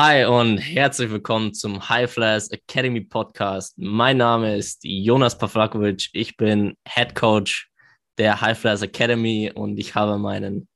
Hi 0.00 0.26
und 0.26 0.58
herzlich 0.58 1.10
willkommen 1.10 1.52
zum 1.52 1.88
High 1.88 2.08
Flyers 2.08 2.52
Academy 2.52 3.00
Podcast. 3.00 3.76
Mein 3.78 4.18
Name 4.18 4.56
ist 4.56 4.78
Jonas 4.84 5.36
Pavlakovic. 5.36 6.08
Ich 6.12 6.36
bin 6.36 6.76
Head 6.86 7.16
Coach 7.16 7.68
der 8.16 8.40
High 8.40 8.56
Flyers 8.56 8.82
Academy 8.82 9.50
und 9.52 9.76
ich 9.76 9.96
habe 9.96 10.16
meinen, 10.16 10.68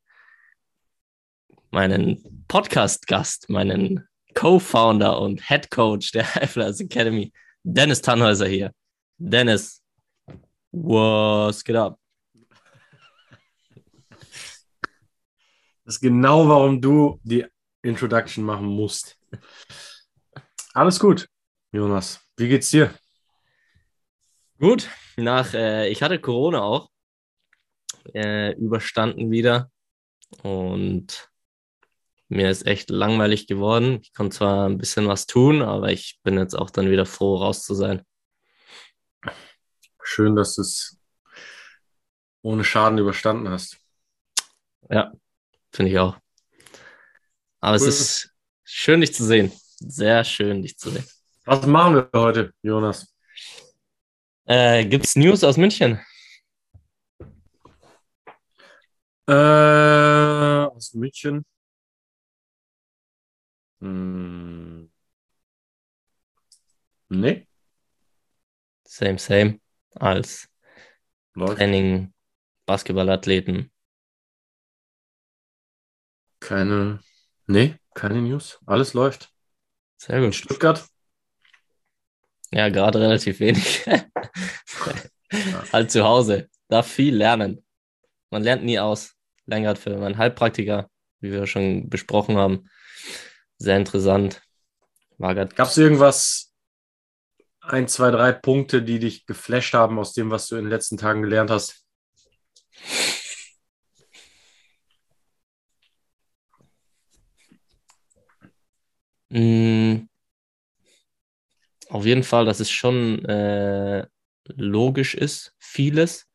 meinen 1.70 2.44
Podcast-Gast, 2.48 3.48
meinen 3.48 4.08
Co-Founder 4.34 5.20
und 5.20 5.48
Head 5.48 5.70
Coach 5.70 6.10
der 6.10 6.34
High 6.34 6.50
Flyers 6.50 6.80
Academy, 6.80 7.32
Dennis 7.62 8.02
Tannhäuser 8.02 8.48
hier. 8.48 8.72
Dennis, 9.18 9.84
was 10.72 11.62
geht 11.62 11.76
ab? 11.76 11.96
Das 15.84 15.94
ist 15.94 16.00
genau, 16.00 16.48
warum 16.48 16.80
du 16.80 17.20
die 17.22 17.46
Introduction 17.82 18.44
machen 18.44 18.66
musst. 18.66 19.18
Alles 20.74 20.98
gut, 20.98 21.28
Jonas. 21.72 22.20
Wie 22.36 22.48
geht's 22.48 22.70
dir? 22.70 22.94
Gut. 24.58 24.88
Nach, 25.16 25.52
äh, 25.54 25.88
ich 25.88 26.02
hatte 26.02 26.20
Corona 26.20 26.62
auch 26.62 26.88
äh, 28.14 28.52
überstanden 28.54 29.30
wieder 29.30 29.70
und 30.42 31.30
mir 32.28 32.48
ist 32.48 32.66
echt 32.66 32.88
langweilig 32.88 33.46
geworden. 33.46 33.98
Ich 34.02 34.14
konnte 34.14 34.36
zwar 34.36 34.68
ein 34.68 34.78
bisschen 34.78 35.06
was 35.06 35.26
tun, 35.26 35.60
aber 35.60 35.92
ich 35.92 36.18
bin 36.22 36.38
jetzt 36.38 36.54
auch 36.54 36.70
dann 36.70 36.90
wieder 36.90 37.04
froh, 37.04 37.36
raus 37.36 37.64
zu 37.64 37.74
sein. 37.74 38.02
Schön, 40.02 40.34
dass 40.34 40.54
du 40.54 40.62
es 40.62 40.98
ohne 42.40 42.64
Schaden 42.64 42.98
überstanden 42.98 43.48
hast. 43.50 43.78
Ja, 44.88 45.12
finde 45.72 45.92
ich 45.92 45.98
auch. 45.98 46.21
Aber 47.62 47.80
cool. 47.80 47.88
es 47.88 48.00
ist 48.00 48.34
schön, 48.64 49.00
dich 49.00 49.14
zu 49.14 49.24
sehen. 49.24 49.52
Sehr 49.76 50.24
schön, 50.24 50.62
dich 50.62 50.76
zu 50.76 50.90
sehen. 50.90 51.06
Was 51.44 51.64
machen 51.64 51.94
wir 51.94 52.10
heute, 52.12 52.52
Jonas? 52.60 53.14
Äh, 54.46 54.84
Gibt 54.84 55.06
es 55.06 55.14
News 55.14 55.44
aus 55.44 55.56
München? 55.56 56.00
Äh, 59.28 59.32
aus 59.32 60.92
München? 60.94 61.44
Hm. 63.80 64.90
Nee. 67.10 67.46
Same, 68.84 69.18
same. 69.18 69.60
Als 69.94 70.48
Läuft. 71.34 71.58
Training, 71.58 72.12
Basketballathleten. 72.66 73.70
Keine 76.40 77.00
Nee, 77.46 77.76
keine 77.94 78.22
News. 78.22 78.58
Alles 78.66 78.94
läuft. 78.94 79.30
Sehr 79.98 80.20
gut. 80.20 80.34
Stuttgart? 80.34 80.84
Ja, 82.50 82.68
gerade 82.68 83.00
relativ 83.00 83.40
wenig. 83.40 83.86
halt 85.72 85.90
zu 85.90 86.04
Hause. 86.04 86.48
Darf 86.68 86.86
viel 86.86 87.16
lernen. 87.16 87.64
Man 88.30 88.42
lernt 88.42 88.64
nie 88.64 88.78
aus. 88.78 89.14
Längert 89.46 89.78
für 89.78 89.96
meinen 89.98 90.18
Halbpraktiker, 90.18 90.90
wie 91.20 91.32
wir 91.32 91.46
schon 91.46 91.88
besprochen 91.88 92.36
haben. 92.36 92.68
Sehr 93.58 93.76
interessant. 93.76 94.42
Gab 95.18 95.68
es 95.68 95.78
irgendwas, 95.78 96.52
ein, 97.60 97.86
zwei, 97.86 98.10
drei 98.10 98.32
Punkte, 98.32 98.82
die 98.82 98.98
dich 98.98 99.24
geflasht 99.24 99.74
haben 99.74 99.98
aus 99.98 100.12
dem, 100.12 100.30
was 100.30 100.48
du 100.48 100.56
in 100.56 100.64
den 100.64 100.70
letzten 100.70 100.96
Tagen 100.96 101.22
gelernt 101.22 101.50
hast? 101.50 101.84
Mm, 109.32 110.08
auf 111.88 112.04
jeden 112.06 112.22
Fall, 112.22 112.44
dass 112.44 112.60
es 112.60 112.70
schon 112.70 113.24
äh, 113.24 114.06
logisch 114.56 115.14
ist, 115.14 115.54
vieles. 115.58 116.26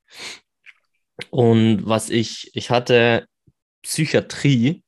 Und 1.30 1.86
was 1.86 2.10
ich, 2.10 2.52
ich 2.54 2.70
hatte 2.70 3.28
Psychiatrie 3.84 4.84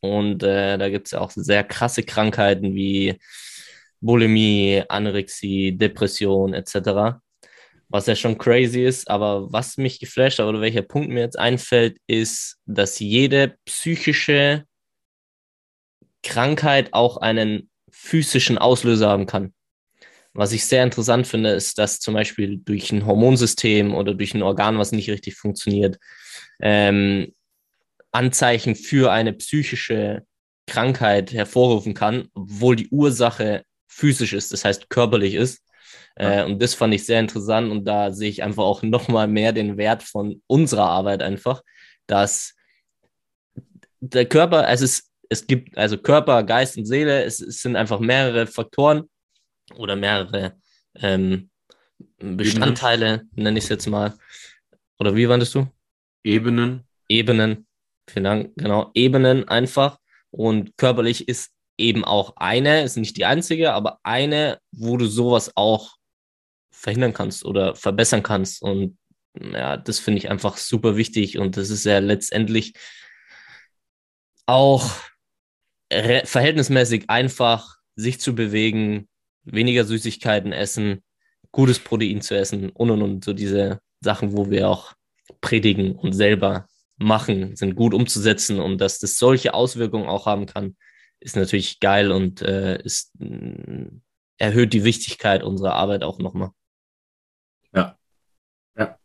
und 0.00 0.42
äh, 0.42 0.78
da 0.78 0.88
gibt 0.90 1.08
es 1.08 1.12
ja 1.12 1.20
auch 1.20 1.30
sehr 1.30 1.64
krasse 1.64 2.02
Krankheiten 2.04 2.74
wie 2.74 3.18
Bulimie, 4.00 4.84
Anorexie, 4.88 5.76
Depression 5.76 6.54
etc. 6.54 7.20
Was 7.88 8.06
ja 8.06 8.14
schon 8.14 8.38
crazy 8.38 8.84
ist, 8.84 9.10
aber 9.10 9.52
was 9.52 9.76
mich 9.76 9.98
geflasht 10.00 10.38
hat 10.38 10.46
oder 10.46 10.60
welcher 10.60 10.82
Punkt 10.82 11.08
mir 11.10 11.20
jetzt 11.20 11.38
einfällt, 11.38 11.98
ist, 12.06 12.58
dass 12.66 12.98
jede 13.00 13.56
psychische 13.64 14.64
Krankheit 16.22 16.92
auch 16.92 17.16
einen 17.18 17.70
physischen 17.90 18.58
Auslöser 18.58 19.08
haben 19.08 19.26
kann. 19.26 19.52
Was 20.34 20.52
ich 20.52 20.66
sehr 20.66 20.84
interessant 20.84 21.26
finde, 21.26 21.50
ist, 21.50 21.78
dass 21.78 22.00
zum 22.00 22.14
Beispiel 22.14 22.58
durch 22.58 22.92
ein 22.92 23.06
Hormonsystem 23.06 23.94
oder 23.94 24.14
durch 24.14 24.34
ein 24.34 24.42
Organ, 24.42 24.78
was 24.78 24.92
nicht 24.92 25.10
richtig 25.10 25.34
funktioniert, 25.36 25.98
ähm, 26.60 27.34
Anzeichen 28.12 28.74
für 28.74 29.10
eine 29.10 29.32
psychische 29.32 30.22
Krankheit 30.66 31.32
hervorrufen 31.32 31.94
kann, 31.94 32.28
obwohl 32.34 32.76
die 32.76 32.88
Ursache 32.90 33.64
physisch 33.88 34.32
ist, 34.32 34.52
das 34.52 34.64
heißt 34.64 34.90
körperlich 34.90 35.34
ist. 35.34 35.62
Äh, 36.14 36.44
und 36.44 36.62
das 36.62 36.74
fand 36.74 36.94
ich 36.94 37.04
sehr 37.04 37.20
interessant 37.20 37.70
und 37.70 37.84
da 37.84 38.12
sehe 38.12 38.30
ich 38.30 38.42
einfach 38.42 38.64
auch 38.64 38.82
nochmal 38.82 39.28
mehr 39.28 39.52
den 39.52 39.76
Wert 39.76 40.02
von 40.02 40.42
unserer 40.46 40.88
Arbeit 40.88 41.22
einfach, 41.22 41.62
dass 42.06 42.54
der 44.00 44.26
Körper, 44.26 44.66
also 44.66 44.84
es 44.84 45.07
es 45.28 45.46
gibt 45.46 45.76
also 45.76 45.98
Körper, 45.98 46.42
Geist 46.42 46.76
und 46.76 46.86
Seele, 46.86 47.24
es, 47.24 47.40
es 47.40 47.62
sind 47.62 47.76
einfach 47.76 48.00
mehrere 48.00 48.46
Faktoren 48.46 49.08
oder 49.76 49.96
mehrere 49.96 50.56
ähm, 50.96 51.50
Bestandteile, 52.18 53.26
nenne 53.32 53.58
ich 53.58 53.64
es 53.64 53.70
jetzt 53.70 53.86
mal. 53.86 54.14
Oder 54.98 55.14
wie 55.14 55.28
wandest 55.28 55.54
du? 55.54 55.66
Ebenen. 56.24 56.84
Ebenen, 57.08 57.66
vielen 58.08 58.24
Dank, 58.24 58.52
genau, 58.56 58.90
Ebenen 58.94 59.48
einfach. 59.48 59.98
Und 60.30 60.76
körperlich 60.76 61.28
ist 61.28 61.52
eben 61.78 62.04
auch 62.04 62.36
eine, 62.36 62.82
ist 62.82 62.96
nicht 62.96 63.16
die 63.16 63.24
einzige, 63.24 63.72
aber 63.72 63.98
eine, 64.02 64.58
wo 64.72 64.96
du 64.96 65.06
sowas 65.06 65.52
auch 65.54 65.96
verhindern 66.70 67.14
kannst 67.14 67.44
oder 67.44 67.74
verbessern 67.74 68.22
kannst. 68.22 68.60
Und 68.60 68.98
ja, 69.40 69.76
das 69.76 70.00
finde 70.00 70.18
ich 70.18 70.30
einfach 70.30 70.56
super 70.56 70.96
wichtig. 70.96 71.38
Und 71.38 71.56
das 71.56 71.70
ist 71.70 71.84
ja 71.84 71.98
letztendlich 71.98 72.74
auch 74.46 74.90
verhältnismäßig 75.90 77.08
einfach, 77.08 77.76
sich 77.96 78.20
zu 78.20 78.34
bewegen, 78.34 79.08
weniger 79.44 79.84
Süßigkeiten 79.84 80.52
essen, 80.52 81.02
gutes 81.50 81.78
Protein 81.78 82.20
zu 82.20 82.36
essen 82.36 82.70
und 82.70 82.90
und 82.90 83.02
und 83.02 83.24
so 83.24 83.32
diese 83.32 83.80
Sachen, 84.00 84.36
wo 84.36 84.50
wir 84.50 84.68
auch 84.68 84.94
predigen 85.40 85.96
und 85.96 86.12
selber 86.12 86.68
machen, 86.96 87.56
sind 87.56 87.74
gut 87.74 87.94
umzusetzen 87.94 88.60
und 88.60 88.78
dass 88.78 88.98
das 88.98 89.18
solche 89.18 89.54
Auswirkungen 89.54 90.08
auch 90.08 90.26
haben 90.26 90.46
kann, 90.46 90.76
ist 91.20 91.36
natürlich 91.36 91.80
geil 91.80 92.12
und 92.12 92.42
äh, 92.42 92.80
ist, 92.82 93.12
äh, 93.20 93.90
erhöht 94.36 94.72
die 94.72 94.84
Wichtigkeit 94.84 95.42
unserer 95.42 95.74
Arbeit 95.74 96.02
auch 96.02 96.18
nochmal. 96.18 96.50
Ja. 97.72 97.98
Ja. 98.76 98.98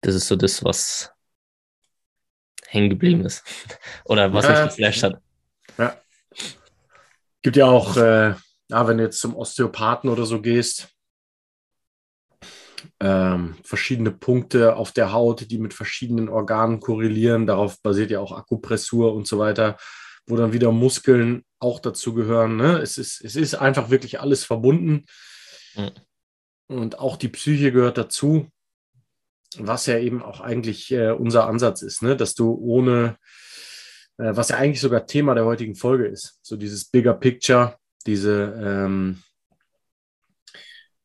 Das 0.00 0.14
ist 0.14 0.28
so 0.28 0.36
das, 0.36 0.64
was 0.64 1.12
hängen 2.66 2.90
geblieben 2.90 3.24
ist. 3.24 3.44
Oder 4.04 4.32
was 4.32 4.46
ja, 4.46 4.64
mich 4.64 4.76
geflasht 4.76 5.02
hat. 5.02 5.22
Gibt 7.42 7.56
ja 7.56 7.66
auch, 7.66 7.96
äh, 7.96 8.34
ja, 8.68 8.88
wenn 8.88 8.98
du 8.98 9.04
jetzt 9.04 9.20
zum 9.20 9.34
Osteopathen 9.34 10.08
oder 10.08 10.24
so 10.26 10.40
gehst, 10.40 10.88
ähm, 13.00 13.56
verschiedene 13.64 14.12
Punkte 14.12 14.76
auf 14.76 14.92
der 14.92 15.12
Haut, 15.12 15.50
die 15.50 15.58
mit 15.58 15.74
verschiedenen 15.74 16.28
Organen 16.28 16.80
korrelieren. 16.80 17.46
Darauf 17.46 17.80
basiert 17.82 18.10
ja 18.10 18.20
auch 18.20 18.32
Akupressur 18.32 19.14
und 19.14 19.26
so 19.26 19.38
weiter, 19.38 19.76
wo 20.26 20.36
dann 20.36 20.52
wieder 20.52 20.72
Muskeln 20.72 21.44
auch 21.58 21.80
dazu 21.80 22.14
gehören. 22.14 22.56
Ne? 22.56 22.78
Es, 22.78 22.98
ist, 22.98 23.24
es 23.24 23.36
ist 23.36 23.54
einfach 23.54 23.90
wirklich 23.90 24.20
alles 24.20 24.44
verbunden. 24.44 25.04
Mhm. 25.74 25.90
Und 26.68 26.98
auch 26.98 27.16
die 27.16 27.28
Psyche 27.28 27.72
gehört 27.72 27.98
dazu, 27.98 28.48
was 29.58 29.86
ja 29.86 29.98
eben 29.98 30.22
auch 30.22 30.40
eigentlich 30.40 30.90
äh, 30.92 31.10
unser 31.10 31.46
Ansatz 31.46 31.82
ist, 31.82 32.02
ne? 32.02 32.16
dass 32.16 32.34
du 32.34 32.52
ohne 32.54 33.16
äh, 34.18 34.36
was 34.36 34.50
ja 34.50 34.56
eigentlich 34.56 34.80
sogar 34.80 35.06
Thema 35.06 35.34
der 35.34 35.44
heutigen 35.44 35.74
Folge 35.74 36.06
ist. 36.06 36.38
So 36.42 36.56
dieses 36.56 36.84
Bigger 36.84 37.14
Picture, 37.14 37.76
diese, 38.06 38.54
ähm, 38.62 39.22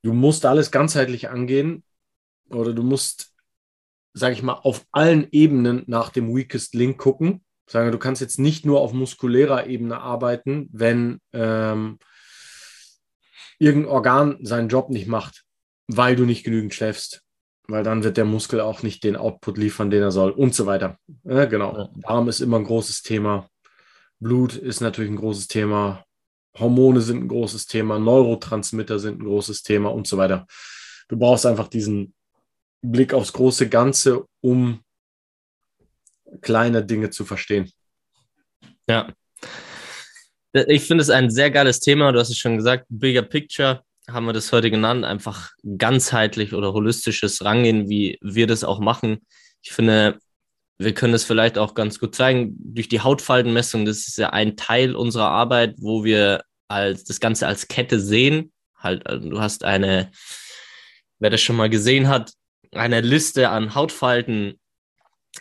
du 0.03 0.13
musst 0.13 0.45
alles 0.45 0.71
ganzheitlich 0.71 1.29
angehen 1.29 1.83
oder 2.49 2.73
du 2.73 2.83
musst, 2.83 3.33
sage 4.13 4.33
ich 4.33 4.43
mal, 4.43 4.53
auf 4.53 4.85
allen 4.91 5.27
Ebenen 5.31 5.83
nach 5.87 6.09
dem 6.09 6.35
Weakest 6.35 6.73
Link 6.73 6.97
gucken. 6.97 7.43
Sagen, 7.69 7.91
du 7.91 7.99
kannst 7.99 8.21
jetzt 8.21 8.39
nicht 8.39 8.65
nur 8.65 8.79
auf 8.79 8.93
muskulärer 8.93 9.67
Ebene 9.67 9.99
arbeiten, 9.99 10.69
wenn 10.71 11.19
ähm, 11.33 11.99
irgendein 13.59 13.91
Organ 13.91 14.37
seinen 14.41 14.69
Job 14.69 14.89
nicht 14.89 15.07
macht, 15.07 15.43
weil 15.87 16.15
du 16.15 16.23
nicht 16.23 16.43
genügend 16.43 16.73
schläfst 16.73 17.26
weil 17.67 17.83
dann 17.83 18.03
wird 18.03 18.17
der 18.17 18.25
Muskel 18.25 18.61
auch 18.61 18.81
nicht 18.81 19.03
den 19.03 19.15
Output 19.15 19.57
liefern, 19.57 19.89
den 19.89 20.01
er 20.01 20.11
soll 20.11 20.31
und 20.31 20.55
so 20.55 20.65
weiter. 20.65 20.97
Ja, 21.23 21.45
genau. 21.45 21.77
Ja. 21.77 21.89
Darm 21.95 22.29
ist 22.29 22.39
immer 22.39 22.57
ein 22.57 22.63
großes 22.63 23.01
Thema. 23.01 23.49
Blut 24.19 24.55
ist 24.55 24.81
natürlich 24.81 25.11
ein 25.11 25.17
großes 25.17 25.47
Thema. 25.47 26.03
Hormone 26.57 27.01
sind 27.01 27.23
ein 27.23 27.27
großes 27.27 27.67
Thema. 27.67 27.99
Neurotransmitter 27.99 28.99
sind 28.99 29.19
ein 29.19 29.25
großes 29.25 29.63
Thema 29.63 29.89
und 29.89 30.07
so 30.07 30.17
weiter. 30.17 30.47
Du 31.09 31.17
brauchst 31.17 31.45
einfach 31.45 31.67
diesen 31.67 32.13
Blick 32.81 33.13
aufs 33.13 33.33
große 33.33 33.69
Ganze, 33.69 34.25
um 34.41 34.81
kleine 36.41 36.85
Dinge 36.85 37.09
zu 37.09 37.25
verstehen. 37.25 37.71
Ja. 38.87 39.13
Ich 40.53 40.85
finde 40.85 41.01
es 41.01 41.09
ein 41.09 41.29
sehr 41.29 41.51
geiles 41.51 41.79
Thema. 41.79 42.11
Du 42.11 42.19
hast 42.19 42.29
es 42.29 42.37
schon 42.37 42.57
gesagt, 42.57 42.85
Bigger 42.89 43.21
Picture 43.21 43.83
haben 44.09 44.25
wir 44.25 44.33
das 44.33 44.51
heute 44.51 44.71
genannt. 44.71 45.05
Einfach 45.05 45.51
ganzheitlich 45.77 46.53
oder 46.53 46.73
holistisches 46.73 47.43
Rangehen, 47.43 47.89
wie 47.89 48.17
wir 48.21 48.47
das 48.47 48.63
auch 48.63 48.79
machen. 48.79 49.19
Ich 49.61 49.71
finde, 49.71 50.19
wir 50.77 50.93
können 50.93 51.13
es 51.13 51.25
vielleicht 51.25 51.57
auch 51.57 51.73
ganz 51.73 51.99
gut 51.99 52.15
zeigen. 52.15 52.55
Durch 52.59 52.87
die 52.87 53.01
Hautfaltenmessung, 53.01 53.85
das 53.85 54.07
ist 54.07 54.17
ja 54.17 54.29
ein 54.31 54.55
Teil 54.55 54.95
unserer 54.95 55.29
Arbeit, 55.29 55.75
wo 55.79 56.03
wir 56.03 56.43
als, 56.67 57.03
das 57.03 57.19
Ganze 57.19 57.47
als 57.47 57.67
Kette 57.67 57.99
sehen. 57.99 58.51
Halt, 58.77 59.07
also 59.07 59.29
du 59.29 59.39
hast 59.39 59.63
eine, 59.63 60.11
wer 61.19 61.29
das 61.29 61.41
schon 61.41 61.55
mal 61.55 61.69
gesehen 61.69 62.07
hat, 62.07 62.33
eine 62.73 63.01
Liste 63.01 63.49
an 63.49 63.75
Hautfalten 63.75 64.59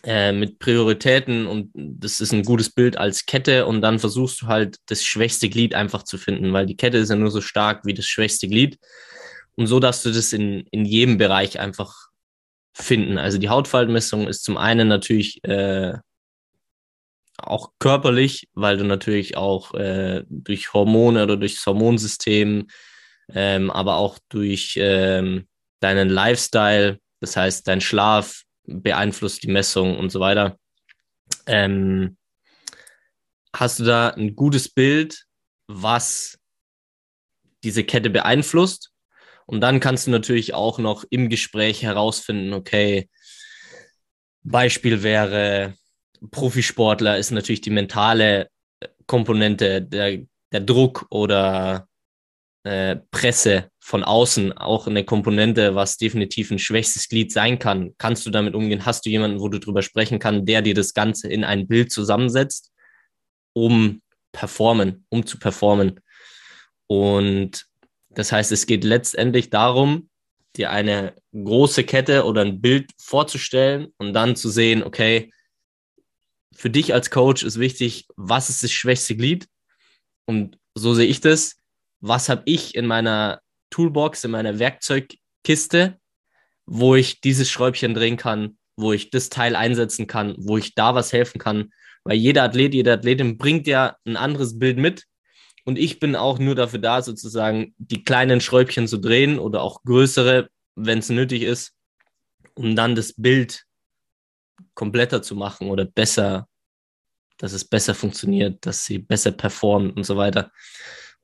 äh, 0.05 0.33
mit 0.33 0.59
Prioritäten 0.59 1.47
und 1.47 1.71
das 1.75 2.21
ist 2.21 2.33
ein 2.33 2.43
gutes 2.43 2.71
Bild 2.71 2.97
als 2.97 3.27
Kette 3.27 3.67
und 3.67 3.81
dann 3.83 3.99
versuchst 3.99 4.43
du 4.43 4.47
halt 4.47 4.77
das 4.87 5.05
schwächste 5.05 5.49
Glied 5.49 5.75
einfach 5.75 6.03
zu 6.03 6.19
finden, 6.19 6.53
weil 6.53 6.67
die 6.67 6.77
Kette 6.77 6.99
ist 6.99 7.11
ja 7.11 7.17
nur 7.17 7.31
so 7.31 7.41
stark 7.41 7.85
wie 7.85 7.95
das 7.95 8.07
schwächste 8.07 8.49
Glied 8.49 8.79
und 9.57 9.67
so, 9.67 9.81
dass 9.81 10.03
du 10.03 10.11
das 10.11 10.33
in, 10.33 10.67
in 10.71 10.85
jedem 10.85 11.19
Bereich 11.19 11.59
einfach 11.59 12.09
finden. 12.75 13.19
Also 13.19 13.39
die 13.39 13.49
Hautfaltmessung 13.49 14.29
ist 14.29 14.45
zum 14.45 14.57
einen 14.57 14.89
natürlich 14.89 15.43
äh, 15.45 15.95
auch 17.39 17.73
körperlich, 17.79 18.49
weil 18.55 18.77
du 18.77 18.85
natürlich 18.85 19.37
auch 19.37 19.75
äh, 19.75 20.25
durch 20.29 20.73
Hormone 20.73 21.23
oder 21.23 21.37
durch 21.37 21.55
das 21.55 21.67
Hormonsystem, 21.67 22.69
ähm, 23.33 23.71
aber 23.71 23.97
auch 23.97 24.19
durch 24.29 24.79
ähm, 24.81 25.47
deinen 25.81 26.09
Lifestyle, 26.09 26.99
das 27.21 27.37
heißt 27.37 27.67
dein 27.67 27.81
Schlaf, 27.81 28.43
beeinflusst 28.67 29.43
die 29.43 29.51
Messung 29.51 29.99
und 29.99 30.11
so 30.11 30.21
weiter. 30.21 30.59
Ähm, 31.47 32.17
hast 33.55 33.81
du 33.81 33.85
da 33.85 34.11
ein 34.11 34.37
gutes 34.37 34.69
Bild, 34.69 35.25
was 35.67 36.39
diese 37.65 37.85
Kette 37.85 38.11
beeinflusst? 38.11 38.93
Und 39.47 39.61
dann 39.61 39.81
kannst 39.81 40.07
du 40.07 40.11
natürlich 40.11 40.55
auch 40.55 40.79
noch 40.79 41.05
im 41.11 41.29
Gespräch 41.29 41.83
herausfinden, 41.83 42.53
okay, 42.53 43.09
Beispiel 44.43 45.03
wäre, 45.03 45.75
Profisportler 46.31 47.19
ist 47.19 47.31
natürlich 47.31 47.61
die 47.61 47.71
mentale 47.71 48.49
Komponente, 49.07 49.83
der, 49.83 50.25
der 50.53 50.61
Druck 50.61 51.07
oder 51.11 51.89
äh, 52.65 52.97
Presse 53.11 53.71
von 53.87 54.03
außen 54.03 54.53
auch 54.53 54.89
eine 54.89 55.05
Komponente, 55.05 55.77
was 55.77 55.97
definitiv 55.97 56.51
ein 56.51 56.59
schwächstes 56.59 57.09
Glied 57.09 57.31
sein 57.31 57.61
kann. 57.61 57.95
Kannst 57.99 58.27
du 58.27 58.31
damit 58.31 58.57
umgehen? 58.57 58.85
Hast 58.85 59.07
du 59.07 59.11
jemanden, 59.11 59.39
wo 59.39 59.49
du 59.49 59.61
drüber 59.61 59.81
sprechen 59.81 60.19
kannst, 60.19 60.49
der 60.49 60.61
dir 60.61 60.75
das 60.75 60.93
Ganze 60.93 61.29
in 61.29 61.45
ein 61.45 61.69
Bild 61.69 61.93
zusammensetzt, 61.93 62.73
um 63.53 64.03
performen, 64.33 65.07
um 65.09 65.25
zu 65.25 65.39
performen? 65.39 66.01
Und 66.89 67.67
das 68.11 68.33
heißt, 68.33 68.51
es 68.51 68.67
geht 68.67 68.83
letztendlich 68.83 69.51
darum, 69.51 70.11
dir 70.57 70.73
eine 70.73 71.15
große 71.33 71.85
Kette 71.85 72.25
oder 72.25 72.41
ein 72.41 72.61
Bild 72.61 72.91
vorzustellen 72.99 73.95
und 73.99 74.15
dann 74.15 74.35
zu 74.35 74.49
sehen, 74.49 74.83
okay, 74.83 75.33
für 76.57 76.71
dich 76.71 76.93
als 76.93 77.13
Coach 77.13 77.45
ist 77.45 77.61
wichtig, 77.61 78.09
was 78.17 78.51
ist 78.51 78.65
das 78.65 78.73
schwächste 78.73 79.15
Glied? 79.15 79.47
Und 80.25 80.59
so 80.75 80.93
sehe 80.93 81.07
ich 81.07 81.21
das 81.21 81.55
was 82.01 82.29
habe 82.29 82.43
ich 82.45 82.75
in 82.75 82.87
meiner 82.87 83.41
Toolbox, 83.71 84.25
in 84.25 84.31
meiner 84.31 84.59
Werkzeugkiste, 84.59 85.99
wo 86.67 86.95
ich 86.95 87.21
dieses 87.21 87.51
Schräubchen 87.51 87.95
drehen 87.95 88.17
kann, 88.17 88.59
wo 88.77 88.93
ich 88.93 89.11
das 89.11 89.29
Teil 89.29 89.57
einsetzen 89.57 90.07
kann, 90.07 90.35
wo 90.39 90.59
ich 90.59 90.75
da 90.75 90.95
was 90.95 91.13
helfen 91.13 91.39
kann. 91.39 91.73
Weil 92.05 92.17
jeder 92.17 92.45
Athlet, 92.45 92.75
jede 92.75 92.93
Athletin 92.93 93.39
bringt 93.39 93.67
ja 93.67 93.97
ein 94.05 94.17
anderes 94.17 94.59
Bild 94.59 94.79
mit. 94.79 95.05
Und 95.65 95.79
ich 95.79 95.99
bin 95.99 96.15
auch 96.15 96.39
nur 96.39 96.55
dafür 96.55 96.79
da, 96.79 97.03
sozusagen 97.03 97.75
die 97.79 98.05
kleinen 98.05 98.41
Schräubchen 98.41 98.87
zu 98.87 98.99
drehen 98.99 99.39
oder 99.39 99.63
auch 99.63 99.83
größere, 99.83 100.49
wenn 100.77 100.99
es 100.99 101.09
nötig 101.09 101.43
ist, 101.43 101.75
um 102.55 102.77
dann 102.77 102.95
das 102.95 103.15
Bild 103.15 103.65
kompletter 104.75 105.23
zu 105.23 105.35
machen 105.35 105.69
oder 105.69 105.85
besser, 105.85 106.49
dass 107.39 107.53
es 107.53 107.65
besser 107.65 107.95
funktioniert, 107.95 108.65
dass 108.65 108.85
sie 108.85 108.99
besser 108.99 109.33
performen 109.33 109.91
und 109.91 110.05
so 110.05 110.17
weiter. 110.17 110.53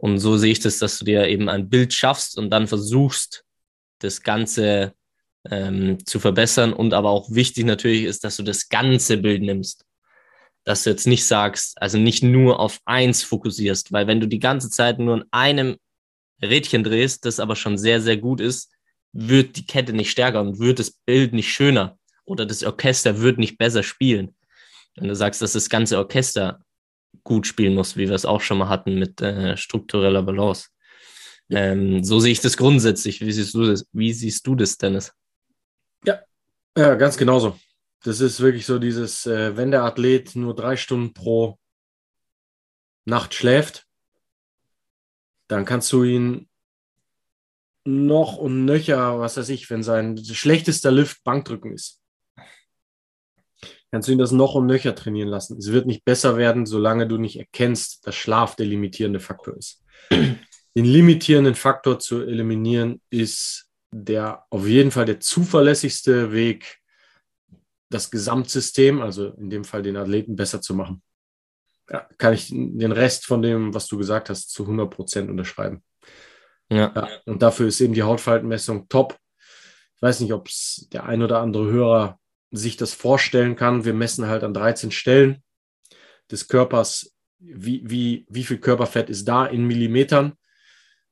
Und 0.03 0.19
so 0.19 0.37
sehe 0.37 0.51
ich 0.51 0.59
das, 0.59 0.81
dass 0.81 0.99
du 0.99 1.05
dir 1.05 1.29
eben 1.29 1.49
ein 1.49 1.69
Bild 1.69 1.95
schaffst 1.95 2.37
und 2.37 2.51
dann 2.51 2.67
versuchst, 2.67 3.45
das 4.01 4.23
Ganze 4.23 4.95
ähm, 5.49 6.05
zu 6.05 6.19
verbessern. 6.19 6.73
Und 6.73 6.93
aber 6.93 7.11
auch 7.11 7.31
wichtig 7.31 7.67
natürlich 7.67 8.03
ist, 8.03 8.25
dass 8.25 8.37
du 8.37 8.43
das 8.43 8.69
ganze 8.69 9.17
Bild 9.19 9.43
nimmst. 9.43 9.85
Dass 10.65 10.83
du 10.83 10.91
jetzt 10.91 11.07
nicht 11.07 11.25
sagst, 11.25 11.81
also 11.81 11.99
nicht 11.99 12.25
nur 12.25 12.59
auf 12.59 12.81
eins 12.85 13.23
fokussierst, 13.23 13.93
weil 13.93 14.09
wenn 14.09 14.19
du 14.19 14.27
die 14.27 14.41
ganze 14.41 14.71
Zeit 14.71 14.99
nur 14.99 15.19
in 15.19 15.25
einem 15.31 15.77
Rädchen 16.43 16.83
drehst, 16.83 17.25
das 17.25 17.39
aber 17.39 17.55
schon 17.55 17.79
sehr, 17.79 18.01
sehr 18.01 18.17
gut 18.17 18.41
ist, 18.41 18.73
wird 19.13 19.57
die 19.57 19.67
Kette 19.67 19.93
nicht 19.93 20.11
stärker 20.11 20.41
und 20.41 20.59
wird 20.59 20.81
das 20.81 20.91
Bild 20.91 21.33
nicht 21.33 21.53
schöner 21.53 21.97
oder 22.25 22.45
das 22.45 22.65
Orchester 22.65 23.21
wird 23.21 23.39
nicht 23.39 23.57
besser 23.57 23.85
spielen. 23.85 24.35
Wenn 24.97 25.07
du 25.07 25.15
sagst, 25.15 25.43
dass 25.43 25.53
das 25.53 25.69
ganze 25.69 25.97
Orchester 25.99 26.61
gut 27.25 27.47
spielen 27.47 27.75
muss, 27.75 27.97
wie 27.97 28.09
wir 28.09 28.15
es 28.15 28.25
auch 28.25 28.41
schon 28.41 28.59
mal 28.59 28.69
hatten 28.69 28.99
mit 28.99 29.21
äh, 29.21 29.57
struktureller 29.57 30.23
Balance. 30.23 30.69
Ähm, 31.51 32.03
so 32.03 32.19
sehe 32.21 32.33
ich 32.33 32.41
das 32.41 32.57
grundsätzlich. 32.57 33.21
Wie 33.21 33.33
siehst 33.33 33.55
du 33.55 33.67
das, 33.67 33.87
wie 33.93 34.13
siehst 34.13 34.47
du 34.47 34.55
das 34.55 34.79
Dennis? 34.79 35.13
Ja, 36.05 36.21
ja 36.77 36.95
ganz 36.95 37.17
genauso. 37.17 37.59
Das 38.05 38.21
ist 38.21 38.41
wirklich 38.41 38.67
so 38.67 38.79
dieses, 38.79 39.27
äh, 39.27 39.57
wenn 39.57 39.71
der 39.71 39.85
Athlet 39.85 40.35
nur 40.35 40.55
drei 40.55 40.77
Stunden 40.77 41.13
pro 41.13 41.59
Nacht 43.05 43.35
schläft, 43.35 43.87
dann 45.49 45.65
kannst 45.65 45.93
du 45.93 46.05
ihn 46.05 46.49
noch 47.85 48.37
und 48.37 48.65
nöcher, 48.65 49.19
was 49.19 49.37
weiß 49.37 49.49
ich, 49.51 49.69
wenn 49.69 49.83
sein 49.83 50.17
schlechtester 50.25 50.91
Lift 50.91 51.23
Bankdrücken 51.25 51.73
ist 51.73 52.02
kannst 53.93 54.09
du 54.09 54.13
ihn 54.13 54.19
das 54.19 54.33
noch 54.33 54.55
und 54.55 54.67
nöcher 54.67 54.95
trainieren 54.95 55.29
lassen. 55.29 55.59
Es 55.59 55.71
wird 55.71 55.87
nicht 55.87 56.05
besser 56.05 56.39
werden, 56.39 56.65
solange 56.65 57.07
du 57.07 57.19
nicht 57.19 57.39
erkennst, 57.39 58.07
dass 58.07 58.17
Schlaf 58.17 58.57
der 58.57 58.67
limitierende 58.67 59.21
Faktor 59.21 59.57
ist. 59.57 59.85
Den 60.11 60.87
limitierenden 60.87 61.55
Faktor 61.55 61.99
zu 61.99 62.23
eliminieren 62.23 63.03
ist 63.11 63.69
der 63.91 64.47
auf 64.49 64.67
jeden 64.67 64.91
Fall 64.91 65.05
der 65.05 65.21
zuverlässigste 65.21 66.33
Weg, 66.33 66.79
das 67.91 68.11
Gesamtsystem, 68.11 69.03
also 69.03 69.35
in 69.35 69.51
dem 69.51 69.65
Fall 69.65 69.83
den 69.83 69.99
Athleten 69.99 70.35
besser 70.35 70.63
zu 70.63 70.75
machen. 70.75 71.03
Ja, 71.91 72.09
kann 72.17 72.33
ich 72.33 72.49
den 72.49 72.93
Rest 72.93 73.27
von 73.27 73.43
dem, 73.43 73.75
was 73.75 73.87
du 73.87 73.99
gesagt 73.99 74.31
hast, 74.31 74.49
zu 74.49 74.63
100 74.63 74.91
Prozent 74.91 75.29
unterschreiben. 75.29 75.83
Ja. 76.71 76.91
ja. 76.97 77.09
Und 77.27 77.43
dafür 77.43 77.67
ist 77.67 77.83
eben 77.83 77.93
die 77.93 78.03
Hautfaltenmessung 78.03 78.89
top. 78.89 79.19
Ich 79.97 80.01
weiß 80.01 80.21
nicht, 80.21 80.33
ob 80.33 80.49
es 80.49 80.89
der 80.91 81.05
ein 81.05 81.23
oder 81.23 81.41
andere 81.41 81.71
Hörer 81.71 82.19
sich 82.53 82.77
das 82.77 82.95
vorstellen 82.95 83.57
kann. 83.57 83.85
Wir 83.85 83.95
messen 83.95 84.27
halt 84.27 84.45
an 84.45 84.55
13 84.55 84.91
Stellen 84.91 85.43
des 86.31 86.49
Körpers, 86.49 87.15
wie, 87.39 87.83
wie, 87.85 88.27
wie 88.29 88.45
viel 88.45 88.59
Körperfett 88.59 89.11
ist 89.11 89.27
da 89.27 89.47
in 89.47 89.67
Millimetern. 89.67 90.35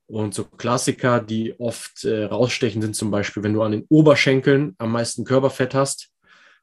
Und 0.05 0.33
so 0.33 0.43
Klassiker, 0.43 1.21
die 1.21 1.57
oft 1.59 2.03
äh, 2.03 2.25
rausstechen, 2.25 2.81
sind 2.81 2.95
zum 2.95 3.11
Beispiel, 3.11 3.43
wenn 3.43 3.53
du 3.53 3.61
an 3.61 3.71
den 3.71 3.85
Oberschenkeln 3.89 4.75
am 4.77 4.91
meisten 4.91 5.23
Körperfett 5.23 5.73
hast, 5.73 6.09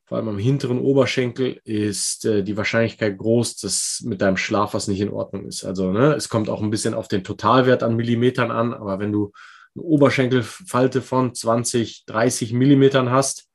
vor 0.04 0.16
allem 0.16 0.28
am 0.28 0.38
hinteren 0.38 0.78
Oberschenkel, 0.78 1.60
ist 1.64 2.24
äh, 2.24 2.42
die 2.42 2.56
Wahrscheinlichkeit 2.56 3.18
groß, 3.18 3.56
dass 3.56 4.02
mit 4.04 4.20
deinem 4.20 4.36
Schlaf 4.36 4.74
was 4.74 4.86
nicht 4.86 5.00
in 5.00 5.10
Ordnung 5.10 5.46
ist. 5.46 5.64
Also 5.64 5.92
ne, 5.92 6.14
es 6.14 6.28
kommt 6.28 6.48
auch 6.48 6.62
ein 6.62 6.70
bisschen 6.70 6.94
auf 6.94 7.08
den 7.08 7.24
Totalwert 7.24 7.82
an 7.82 7.96
Millimetern 7.96 8.50
an, 8.50 8.74
aber 8.74 8.98
wenn 9.00 9.12
du 9.12 9.32
eine 9.74 9.84
Oberschenkelfalte 9.84 11.02
von 11.02 11.34
20, 11.34 12.04
30 12.06 12.52
Millimetern 12.52 13.10
hast, 13.10 13.47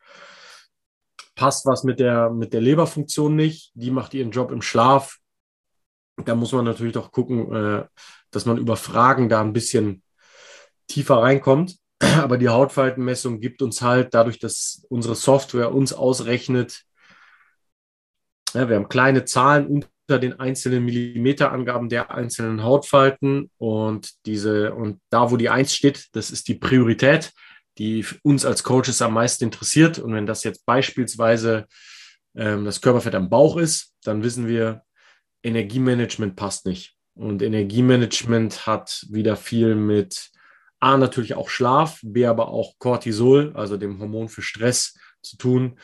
passt 1.43 1.65
was 1.65 1.83
mit 1.83 1.99
der, 1.99 2.29
mit 2.29 2.53
der 2.53 2.61
Leberfunktion 2.61 3.35
nicht, 3.35 3.71
die 3.73 3.91
macht 3.91 4.13
ihren 4.13 4.31
Job 4.31 4.49
im 4.49 4.61
Schlaf. 4.61 5.17
Da 6.23 6.35
muss 6.35 6.53
man 6.53 6.63
natürlich 6.63 6.93
doch 6.93 7.11
gucken, 7.11 7.53
äh, 7.53 7.85
dass 8.31 8.45
man 8.45 8.57
über 8.57 8.77
Fragen 8.77 9.27
da 9.27 9.41
ein 9.41 9.51
bisschen 9.51 10.03
tiefer 10.87 11.17
reinkommt. 11.17 11.75
Aber 11.99 12.37
die 12.37 12.47
Hautfaltenmessung 12.47 13.41
gibt 13.41 13.61
uns 13.61 13.81
halt 13.81 14.13
dadurch, 14.13 14.39
dass 14.39 14.85
unsere 14.87 15.15
Software 15.15 15.73
uns 15.73 15.91
ausrechnet, 15.91 16.83
ja, 18.53 18.69
wir 18.69 18.77
haben 18.77 18.87
kleine 18.87 19.25
Zahlen 19.25 19.67
unter 19.67 20.19
den 20.19 20.39
einzelnen 20.39 20.85
Millimeterangaben 20.85 21.89
der 21.89 22.11
einzelnen 22.11 22.63
Hautfalten 22.63 23.51
und 23.57 24.13
diese 24.25 24.73
und 24.73 25.01
da, 25.09 25.29
wo 25.29 25.35
die 25.35 25.49
Eins 25.49 25.75
steht, 25.75 26.07
das 26.13 26.31
ist 26.31 26.47
die 26.47 26.55
Priorität 26.55 27.33
die 27.77 28.05
uns 28.23 28.45
als 28.45 28.63
Coaches 28.63 29.01
am 29.01 29.13
meisten 29.13 29.45
interessiert. 29.45 29.99
Und 29.99 30.13
wenn 30.13 30.25
das 30.25 30.43
jetzt 30.43 30.65
beispielsweise 30.65 31.65
ähm, 32.35 32.65
das 32.65 32.81
Körperfett 32.81 33.15
am 33.15 33.29
Bauch 33.29 33.57
ist, 33.57 33.93
dann 34.03 34.23
wissen 34.23 34.47
wir, 34.47 34.83
Energiemanagement 35.43 36.35
passt 36.35 36.65
nicht. 36.65 36.95
Und 37.15 37.41
Energiemanagement 37.41 38.65
hat 38.65 39.05
wieder 39.09 39.35
viel 39.35 39.75
mit 39.75 40.31
A, 40.79 40.97
natürlich 40.97 41.35
auch 41.35 41.49
Schlaf, 41.49 41.99
B, 42.03 42.25
aber 42.25 42.49
auch 42.49 42.73
Cortisol, 42.79 43.51
also 43.55 43.77
dem 43.77 43.99
Hormon 43.99 44.29
für 44.29 44.41
Stress 44.41 44.97
zu 45.21 45.37
tun. 45.37 45.79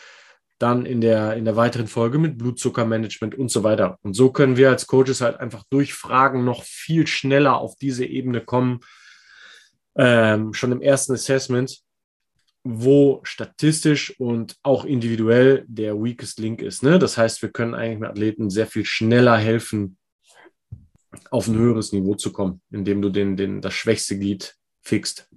Dann 0.58 0.86
in 0.86 1.00
der, 1.00 1.36
in 1.36 1.46
der 1.46 1.56
weiteren 1.56 1.88
Folge 1.88 2.18
mit 2.18 2.38
Blutzuckermanagement 2.38 3.34
und 3.36 3.50
so 3.50 3.64
weiter. 3.64 3.98
Und 4.02 4.14
so 4.14 4.32
können 4.32 4.58
wir 4.58 4.70
als 4.70 4.88
Coaches 4.88 5.22
halt 5.22 5.40
einfach 5.40 5.64
durch 5.70 5.94
Fragen 5.94 6.44
noch 6.44 6.64
viel 6.64 7.08
schneller 7.08 7.58
auf 7.58 7.76
diese 7.78 8.06
Ebene 8.06 8.42
kommen, 8.42 8.82
ähm, 10.00 10.54
schon 10.54 10.72
im 10.72 10.82
ersten 10.82 11.12
Assessment, 11.12 11.82
wo 12.64 13.20
statistisch 13.24 14.18
und 14.18 14.56
auch 14.64 14.86
individuell 14.86 15.66
der 15.68 16.02
weakest 16.02 16.40
link 16.40 16.62
ist. 16.62 16.84
Ne? 16.84 17.00
Das 17.00 17.18
heißt, 17.18 17.42
wir 17.42 17.50
können 17.50 17.74
eigentlich 17.74 18.00
mit 18.00 18.10
Athleten 18.10 18.50
sehr 18.50 18.68
viel 18.68 18.86
schneller 18.86 19.38
helfen, 19.38 19.98
auf 21.32 21.48
ein 21.48 21.56
höheres 21.56 21.92
Niveau 21.92 22.16
zu 22.16 22.32
kommen, 22.32 22.62
indem 22.72 23.02
du 23.02 23.10
den, 23.10 23.36
den, 23.36 23.62
das 23.62 23.74
schwächste 23.74 24.18
Glied 24.18 24.56
fixt. 24.82 25.28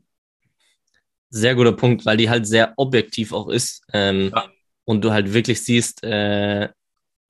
Sehr 1.30 1.54
guter 1.54 1.72
Punkt, 1.72 2.06
weil 2.06 2.16
die 2.16 2.30
halt 2.30 2.46
sehr 2.46 2.74
objektiv 2.76 3.32
auch 3.32 3.48
ist 3.48 3.82
ähm, 3.92 4.30
ja. 4.32 4.48
und 4.84 5.02
du 5.02 5.12
halt 5.12 5.32
wirklich 5.32 5.64
siehst, 5.64 6.04
äh, 6.04 6.68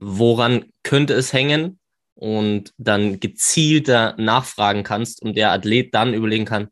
woran 0.01 0.67
könnte 0.83 1.15
es 1.15 1.33
hängen 1.33 1.79
und 2.15 2.75
dann 2.77 3.21
gezielter 3.21 4.17
nachfragen 4.19 4.83
kannst 4.83 5.23
und 5.23 5.37
der 5.37 5.53
Athlet 5.53 5.95
dann 5.95 6.13
überlegen 6.13 6.45
kann, 6.45 6.69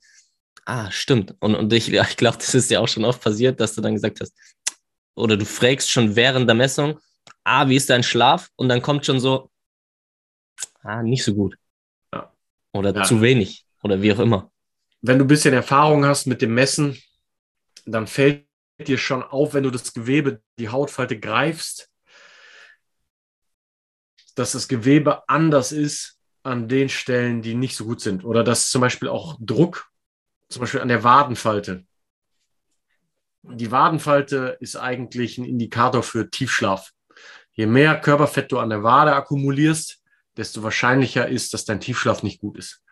ah, 0.65 0.91
stimmt. 0.91 1.35
Und, 1.41 1.55
und 1.55 1.73
ich, 1.73 1.93
ich 1.93 2.17
glaube, 2.17 2.39
das 2.39 2.55
ist 2.55 2.71
ja 2.71 2.81
auch 2.81 2.89
schon 2.89 3.05
oft 3.05 3.21
passiert, 3.21 3.61
dass 3.61 3.75
du 3.75 3.81
dann 3.81 3.95
gesagt 3.95 4.21
hast, 4.21 4.35
oder 5.15 5.37
du 5.37 5.45
fragst 5.45 5.91
schon 5.91 6.17
während 6.17 6.49
der 6.49 6.55
Messung, 6.55 6.99
ah, 7.45 7.69
wie 7.69 7.77
ist 7.77 7.91
dein 7.91 8.03
Schlaf? 8.03 8.49
Und 8.57 8.69
dann 8.69 8.83
kommt 8.83 9.05
schon 9.07 9.21
so, 9.21 9.51
ah, 10.83 11.03
nicht 11.03 11.25
so 11.25 11.35
gut. 11.35 11.57
Ja. 12.13 12.33
Oder 12.73 12.95
ja. 12.95 13.03
zu 13.03 13.21
wenig 13.21 13.65
oder 13.83 14.01
wie 14.01 14.13
auch 14.13 14.19
immer. 14.19 14.51
Wenn 15.03 15.19
du 15.19 15.25
ein 15.25 15.29
bisschen 15.29 15.55
Erfahrung 15.55 16.05
hast 16.05 16.27
mit 16.27 16.43
dem 16.43 16.55
Messen, 16.55 17.01
dann 17.87 18.07
fällt 18.07 18.47
dir 18.87 18.99
schon 18.99 19.23
auf, 19.23 19.55
wenn 19.55 19.63
du 19.63 19.71
das 19.71 19.93
Gewebe, 19.93 20.43
die 20.59 20.69
Hautfalte 20.69 21.19
greifst, 21.19 21.91
dass 24.35 24.53
das 24.53 24.69
Gewebe 24.69 25.29
anders 25.29 25.73
ist 25.73 26.19
an 26.43 26.69
den 26.69 26.89
Stellen, 26.89 27.43
die 27.43 27.55
nicht 27.55 27.77
so 27.77 27.85
gut 27.85 28.01
sind. 28.01 28.25
Oder 28.25 28.45
dass 28.45 28.71
zum 28.71 28.81
Beispiel 28.81 29.09
auch 29.09 29.37
Druck, 29.41 29.90
zum 30.51 30.61
Beispiel 30.61 30.81
an 30.81 30.89
der 30.89 31.05
Wadenfalte. 31.05 31.87
Die 33.43 33.71
Wadenfalte 33.71 34.59
ist 34.61 34.77
eigentlich 34.77 35.39
ein 35.39 35.45
Indikator 35.45 36.03
für 36.03 36.29
Tiefschlaf. 36.29 36.91
Je 37.53 37.67
mehr 37.67 37.99
Körperfett 38.01 38.53
du 38.53 38.59
an 38.59 38.69
der 38.69 38.83
Wade 38.83 39.15
akkumulierst, 39.15 40.03
desto 40.37 40.63
wahrscheinlicher 40.63 41.29
ist, 41.29 41.55
dass 41.55 41.65
dein 41.65 41.81
Tiefschlaf 41.81 42.23
nicht 42.23 42.41
gut 42.41 42.59
ist. 42.59 42.83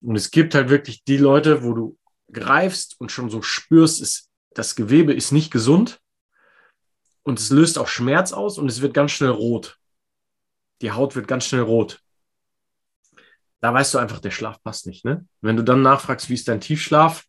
Und 0.00 0.16
es 0.16 0.30
gibt 0.30 0.54
halt 0.54 0.68
wirklich 0.68 1.04
die 1.04 1.16
Leute, 1.16 1.62
wo 1.62 1.72
du 1.72 1.98
greifst 2.32 3.00
und 3.00 3.10
schon 3.10 3.30
so 3.30 3.42
spürst, 3.42 4.02
ist, 4.02 4.30
das 4.52 4.74
Gewebe 4.74 5.12
ist 5.12 5.32
nicht 5.32 5.50
gesund 5.50 6.00
und 7.22 7.38
es 7.38 7.50
löst 7.50 7.78
auch 7.78 7.88
Schmerz 7.88 8.32
aus 8.32 8.58
und 8.58 8.70
es 8.70 8.80
wird 8.80 8.94
ganz 8.94 9.12
schnell 9.12 9.30
rot. 9.30 9.78
Die 10.82 10.92
Haut 10.92 11.16
wird 11.16 11.28
ganz 11.28 11.46
schnell 11.46 11.62
rot. 11.62 12.02
Da 13.60 13.72
weißt 13.72 13.94
du 13.94 13.98
einfach, 13.98 14.20
der 14.20 14.30
Schlaf 14.30 14.62
passt 14.62 14.86
nicht. 14.86 15.04
Ne? 15.04 15.26
Wenn 15.40 15.56
du 15.56 15.62
dann 15.62 15.82
nachfragst, 15.82 16.28
wie 16.28 16.34
ist 16.34 16.48
dein 16.48 16.60
Tiefschlaf? 16.60 17.24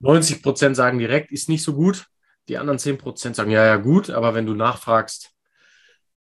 90 0.00 0.42
Prozent 0.42 0.76
sagen 0.76 0.98
direkt, 0.98 1.32
ist 1.32 1.48
nicht 1.48 1.62
so 1.62 1.74
gut. 1.74 2.06
Die 2.48 2.58
anderen 2.58 2.78
10 2.78 2.98
Prozent 2.98 3.36
sagen, 3.36 3.50
ja, 3.50 3.64
ja, 3.64 3.76
gut. 3.76 4.10
Aber 4.10 4.34
wenn 4.34 4.46
du 4.46 4.54
nachfragst, 4.54 5.30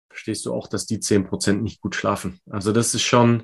verstehst 0.09 0.45
du 0.45 0.53
auch, 0.53 0.67
dass 0.67 0.85
die 0.85 0.99
10 0.99 1.27
Prozent 1.27 1.63
nicht 1.63 1.81
gut 1.81 1.95
schlafen. 1.95 2.39
Also 2.49 2.71
das 2.71 2.93
ist 2.93 3.03
schon 3.03 3.43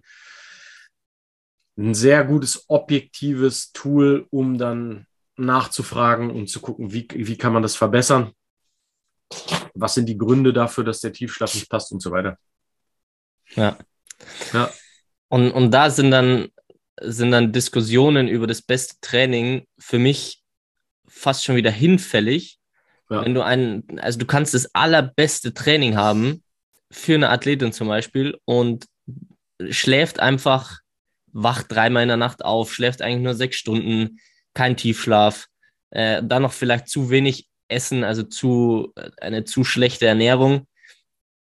ein 1.77 1.93
sehr 1.93 2.23
gutes 2.23 2.65
objektives 2.69 3.71
Tool, 3.71 4.27
um 4.29 4.57
dann 4.57 5.05
nachzufragen 5.37 6.29
und 6.29 6.47
zu 6.49 6.59
gucken, 6.59 6.91
wie, 6.91 7.07
wie 7.11 7.37
kann 7.37 7.53
man 7.53 7.63
das 7.63 7.75
verbessern? 7.75 8.31
Was 9.73 9.93
sind 9.93 10.07
die 10.07 10.17
Gründe 10.17 10.53
dafür, 10.53 10.83
dass 10.83 10.99
der 10.99 11.13
Tiefschlaf 11.13 11.55
nicht 11.55 11.69
passt 11.69 11.91
und 11.91 12.01
so 12.01 12.11
weiter. 12.11 12.37
Ja. 13.55 13.77
Ja. 14.53 14.69
Und, 15.31 15.51
und 15.51 15.71
da 15.71 15.89
sind 15.89 16.11
dann, 16.11 16.49
sind 16.99 17.31
dann 17.31 17.53
Diskussionen 17.53 18.27
über 18.27 18.47
das 18.47 18.61
beste 18.61 18.97
Training 18.99 19.65
für 19.79 19.97
mich 19.97 20.43
fast 21.07 21.45
schon 21.45 21.55
wieder 21.55 21.71
hinfällig. 21.71 22.59
Ja. 23.09 23.23
Wenn 23.23 23.33
du 23.33 23.41
einen, 23.41 23.97
also 24.01 24.19
du 24.19 24.25
kannst 24.25 24.53
das 24.53 24.75
allerbeste 24.75 25.53
Training 25.53 25.95
haben 25.95 26.43
für 26.91 27.15
eine 27.15 27.29
Athletin 27.29 27.71
zum 27.71 27.87
Beispiel 27.87 28.37
und 28.43 28.87
schläft 29.69 30.19
einfach 30.19 30.79
wacht 31.31 31.67
dreimal 31.69 32.03
in 32.03 32.09
der 32.09 32.17
Nacht 32.17 32.43
auf, 32.43 32.73
schläft 32.73 33.01
eigentlich 33.01 33.23
nur 33.23 33.35
sechs 33.35 33.55
Stunden, 33.55 34.19
kein 34.53 34.75
Tiefschlaf, 34.75 35.47
äh, 35.91 36.21
dann 36.21 36.41
noch 36.41 36.51
vielleicht 36.51 36.89
zu 36.89 37.09
wenig 37.09 37.47
Essen, 37.69 38.03
also 38.03 38.23
zu, 38.23 38.91
äh, 38.97 39.09
eine 39.21 39.45
zu 39.45 39.63
schlechte 39.63 40.07
Ernährung. 40.07 40.67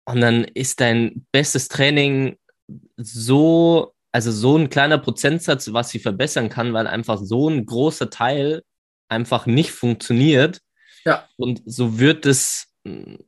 Und 0.06 0.20
dann 0.22 0.42
ist 0.42 0.80
dein 0.80 1.24
bestes 1.30 1.68
Training 1.68 2.36
so, 2.96 3.94
also 4.12 4.30
so 4.30 4.56
ein 4.56 4.70
kleiner 4.70 4.99
Prozentsatz, 4.99 5.73
was 5.73 5.90
sie 5.90 5.99
verbessern 5.99 6.49
kann, 6.49 6.73
weil 6.73 6.87
einfach 6.87 7.18
so 7.18 7.49
ein 7.49 7.66
großer 7.66 8.11
Teil 8.11 8.62
einfach 9.08 9.46
nicht 9.46 9.70
funktioniert. 9.70 10.61
Ja. 11.04 11.28
Und 11.37 11.62
so 11.64 11.99
wird 11.99 12.25
das 12.26 12.68
hm, 12.85 13.18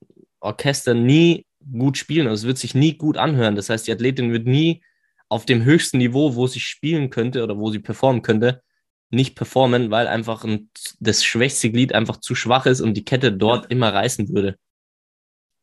Orchester 0.40 0.94
nie 0.94 1.46
gut 1.72 1.98
spielen. 1.98 2.26
Also 2.26 2.42
es 2.42 2.46
wird 2.46 2.58
sich 2.58 2.74
nie 2.74 2.96
gut 2.96 3.16
anhören. 3.16 3.56
Das 3.56 3.70
heißt, 3.70 3.86
die 3.86 3.92
Athletin 3.92 4.32
wird 4.32 4.46
nie 4.46 4.82
auf 5.28 5.44
dem 5.44 5.64
höchsten 5.64 5.98
Niveau, 5.98 6.34
wo 6.34 6.46
sie 6.46 6.60
spielen 6.60 7.10
könnte 7.10 7.42
oder 7.42 7.58
wo 7.58 7.70
sie 7.70 7.78
performen 7.78 8.22
könnte, 8.22 8.62
nicht 9.10 9.34
performen, 9.34 9.90
weil 9.90 10.06
einfach 10.06 10.44
ein, 10.44 10.70
das 11.00 11.24
schwächste 11.24 11.70
Glied 11.70 11.92
einfach 11.92 12.18
zu 12.18 12.34
schwach 12.34 12.66
ist 12.66 12.80
und 12.80 12.94
die 12.94 13.04
Kette 13.04 13.32
dort 13.32 13.64
ja. 13.64 13.70
immer 13.70 13.92
reißen 13.92 14.28
würde. 14.30 14.56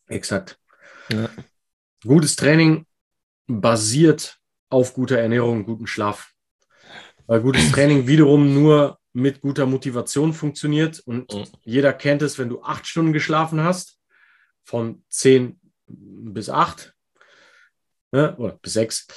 Exakt. 0.08 0.60
Ja. 1.12 1.30
Gutes 2.04 2.36
Training 2.36 2.86
basiert 3.48 4.40
auf 4.70 4.94
guter 4.94 5.20
Ernährung 5.20 5.60
und 5.60 5.66
gutem 5.66 5.88
Schlaf. 5.88 6.32
Weil 7.28 7.42
gutes 7.42 7.72
Training 7.72 8.08
wiederum 8.08 8.54
nur 8.54 9.00
mit 9.14 9.42
guter 9.42 9.66
Motivation 9.66 10.34
funktioniert 10.34 11.00
und 11.00 11.34
mhm. 11.34 11.46
jeder 11.64 11.94
kennt 11.94 12.22
es, 12.22 12.38
wenn 12.38 12.50
du 12.50 12.62
acht 12.62 12.86
Stunden 12.86 13.14
geschlafen 13.14 13.64
hast, 13.64 13.98
von 14.64 15.04
zehn 15.10 15.60
bis 15.88 16.50
acht 16.50 16.94
ne, 18.12 18.36
oder 18.38 18.58
bis 18.62 18.74
sechs, 18.74 19.08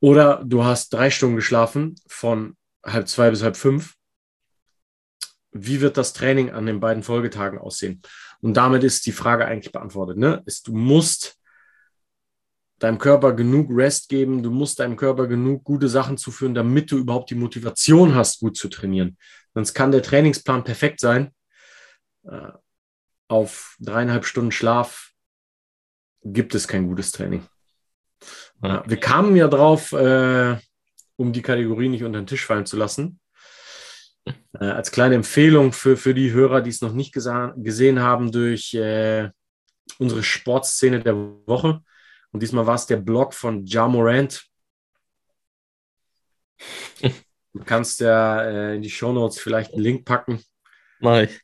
oder 0.00 0.42
du 0.44 0.64
hast 0.64 0.92
drei 0.92 1.10
Stunden 1.10 1.36
geschlafen 1.36 1.94
von 2.08 2.56
halb 2.84 3.08
zwei 3.08 3.30
bis 3.30 3.42
halb 3.42 3.56
fünf. 3.56 3.94
Wie 5.52 5.80
wird 5.80 5.96
das 5.96 6.12
Training 6.12 6.50
an 6.50 6.66
den 6.66 6.80
beiden 6.80 7.02
Folgetagen 7.02 7.58
aussehen? 7.58 8.02
Und 8.40 8.54
damit 8.54 8.84
ist 8.84 9.04
die 9.06 9.12
Frage 9.12 9.44
eigentlich 9.44 9.72
beantwortet. 9.72 10.16
Ne? 10.16 10.42
Ist, 10.46 10.68
du 10.68 10.74
musst 10.74 11.39
deinem 12.80 12.98
Körper 12.98 13.34
genug 13.34 13.68
Rest 13.70 14.08
geben, 14.08 14.42
du 14.42 14.50
musst 14.50 14.80
deinem 14.80 14.96
Körper 14.96 15.26
genug 15.26 15.64
gute 15.64 15.88
Sachen 15.88 16.16
zuführen, 16.16 16.54
damit 16.54 16.90
du 16.90 16.98
überhaupt 16.98 17.30
die 17.30 17.34
Motivation 17.34 18.14
hast, 18.14 18.40
gut 18.40 18.56
zu 18.56 18.68
trainieren. 18.68 19.16
Sonst 19.54 19.74
kann 19.74 19.92
der 19.92 20.02
Trainingsplan 20.02 20.64
perfekt 20.64 21.00
sein. 21.00 21.32
Äh, 22.24 22.48
auf 23.28 23.76
dreieinhalb 23.78 24.24
Stunden 24.24 24.50
Schlaf 24.50 25.12
gibt 26.24 26.54
es 26.54 26.66
kein 26.66 26.88
gutes 26.88 27.12
Training. 27.12 27.46
Ja, 28.62 28.82
wir 28.86 28.98
kamen 28.98 29.36
ja 29.36 29.46
drauf, 29.46 29.92
äh, 29.92 30.56
um 31.16 31.32
die 31.32 31.42
Kategorie 31.42 31.88
nicht 31.88 32.02
unter 32.02 32.20
den 32.20 32.26
Tisch 32.26 32.44
fallen 32.44 32.66
zu 32.66 32.76
lassen. 32.76 33.20
Äh, 34.58 34.64
als 34.64 34.90
kleine 34.90 35.14
Empfehlung 35.14 35.72
für, 35.72 35.96
für 35.96 36.14
die 36.14 36.32
Hörer, 36.32 36.60
die 36.60 36.70
es 36.70 36.80
noch 36.80 36.92
nicht 36.92 37.12
gesehen 37.12 38.00
haben, 38.00 38.32
durch 38.32 38.74
äh, 38.74 39.30
unsere 39.98 40.22
Sportszene 40.22 41.00
der 41.00 41.14
Woche. 41.46 41.82
Und 42.32 42.42
diesmal 42.42 42.66
war 42.66 42.74
es 42.74 42.86
der 42.86 42.98
Blog 42.98 43.34
von 43.34 43.64
Ja 43.64 43.88
Morant. 43.88 44.46
Du 47.52 47.64
kannst 47.64 47.98
ja 47.98 48.42
äh, 48.42 48.76
in 48.76 48.82
die 48.82 48.90
Shownotes 48.90 49.40
vielleicht 49.40 49.72
einen 49.72 49.82
Link 49.82 50.04
packen. 50.04 50.40
Mach 51.00 51.22
ich. 51.22 51.40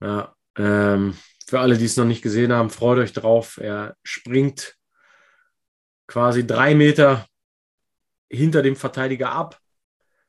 Ja, 0.00 0.34
ähm, 0.56 1.14
für 1.46 1.60
alle, 1.60 1.76
die 1.76 1.84
es 1.84 1.98
noch 1.98 2.06
nicht 2.06 2.22
gesehen 2.22 2.52
haben, 2.52 2.70
freut 2.70 2.98
euch 2.98 3.12
drauf. 3.12 3.58
Er 3.58 3.96
springt 4.02 4.78
quasi 6.06 6.46
drei 6.46 6.74
Meter 6.74 7.26
hinter 8.30 8.62
dem 8.62 8.76
Verteidiger 8.76 9.32
ab, 9.32 9.60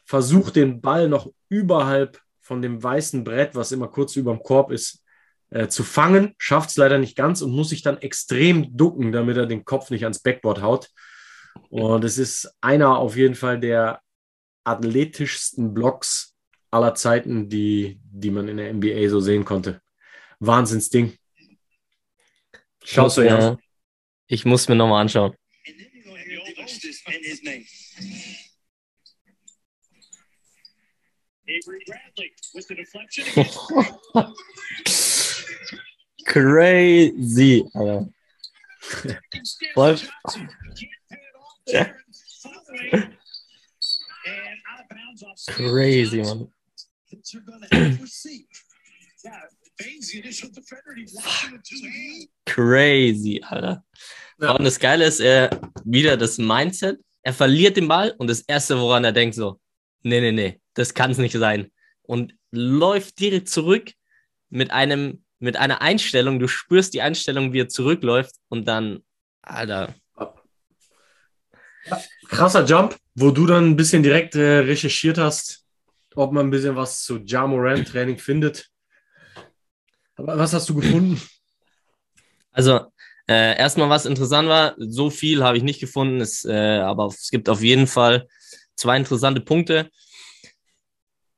versucht 0.03 0.55
den 0.55 0.81
Ball 0.81 1.07
noch 1.07 1.31
überhalb 1.47 2.19
von 2.39 2.61
dem 2.61 2.81
weißen 2.81 3.23
Brett, 3.23 3.55
was 3.55 3.71
immer 3.71 3.87
kurz 3.87 4.15
über 4.15 4.33
dem 4.33 4.43
Korb 4.43 4.71
ist, 4.71 5.00
äh, 5.51 5.67
zu 5.67 5.83
fangen, 5.83 6.33
schafft 6.37 6.69
es 6.69 6.77
leider 6.77 6.97
nicht 6.97 7.17
ganz 7.17 7.41
und 7.41 7.51
muss 7.51 7.69
sich 7.69 7.83
dann 7.83 7.97
extrem 7.97 8.75
ducken, 8.75 9.11
damit 9.11 9.35
er 9.37 9.45
den 9.45 9.65
Kopf 9.65 9.89
nicht 9.89 10.03
ans 10.03 10.19
Backboard 10.19 10.61
haut. 10.61 10.89
Und 11.69 12.05
es 12.05 12.17
ist 12.17 12.55
einer 12.61 12.97
auf 12.97 13.17
jeden 13.17 13.35
Fall 13.35 13.59
der 13.59 14.01
athletischsten 14.63 15.73
Blocks 15.73 16.35
aller 16.71 16.95
Zeiten, 16.95 17.49
die, 17.49 17.99
die 18.01 18.31
man 18.31 18.47
in 18.47 18.57
der 18.57 18.73
NBA 18.73 19.09
so 19.09 19.19
sehen 19.19 19.43
konnte. 19.43 19.81
Wahnsinnsding. 20.39 21.17
Schaust 22.83 23.17
du 23.17 23.23
ja. 23.23 23.57
Ich 24.27 24.45
muss 24.45 24.69
mir 24.69 24.75
nochmal 24.75 25.01
anschauen. 25.01 25.35
Crazy, 36.31 37.65
Alter. 37.73 38.09
Voll. 39.73 39.99
Crazy, 45.47 46.21
Mann. 46.21 46.53
Crazy, 52.45 53.41
Alter. 53.43 53.83
Ja. 54.39 54.51
Und 54.51 54.63
das 54.63 54.79
Geile 54.79 55.05
ist, 55.05 55.19
er 55.19 55.49
wieder 55.83 56.15
das 56.15 56.37
Mindset. 56.37 57.01
Er 57.23 57.33
verliert 57.33 57.75
den 57.75 57.89
Ball 57.89 58.15
und 58.17 58.29
das 58.29 58.39
Erste, 58.41 58.79
woran 58.79 59.03
er 59.03 59.11
denkt, 59.11 59.35
so, 59.35 59.59
nee, 60.01 60.21
nee, 60.21 60.31
nee, 60.31 60.61
das 60.75 60.93
kann 60.93 61.11
es 61.11 61.17
nicht 61.17 61.35
sein. 61.35 61.69
Und 62.03 62.33
läuft 62.51 63.19
direkt 63.19 63.49
zurück 63.49 63.91
mit 64.49 64.71
einem, 64.71 65.25
mit 65.41 65.57
einer 65.57 65.81
Einstellung. 65.81 66.39
Du 66.39 66.47
spürst 66.47 66.93
die 66.93 67.01
Einstellung, 67.01 67.53
wie 67.53 67.61
er 67.61 67.69
zurückläuft 67.69 68.35
und 68.49 68.67
dann, 68.67 69.03
Alter, 69.41 69.93
Krasser 72.27 72.65
Jump, 72.65 72.97
wo 73.15 73.31
du 73.31 73.45
dann 73.45 73.65
ein 73.65 73.75
bisschen 73.75 74.03
direkt 74.03 74.35
äh, 74.35 74.59
recherchiert 74.59 75.17
hast, 75.17 75.65
ob 76.15 76.31
man 76.31 76.47
ein 76.47 76.51
bisschen 76.51 76.75
was 76.75 77.03
zu 77.03 77.17
Jamoran 77.17 77.83
Training 77.83 78.17
findet. 78.17 78.69
Aber 80.15 80.37
was 80.37 80.53
hast 80.53 80.69
du 80.69 80.75
gefunden? 80.75 81.21
Also, 82.51 82.91
äh, 83.27 83.57
erstmal, 83.57 83.89
was 83.89 84.05
interessant 84.05 84.47
war, 84.47 84.75
so 84.77 85.09
viel 85.09 85.43
habe 85.43 85.57
ich 85.57 85.63
nicht 85.63 85.79
gefunden, 85.79 86.21
es, 86.21 86.45
äh, 86.45 86.79
aber 86.79 87.07
es 87.07 87.29
gibt 87.29 87.49
auf 87.49 87.61
jeden 87.61 87.87
Fall 87.87 88.27
zwei 88.75 88.97
interessante 88.97 89.41
Punkte. 89.41 89.89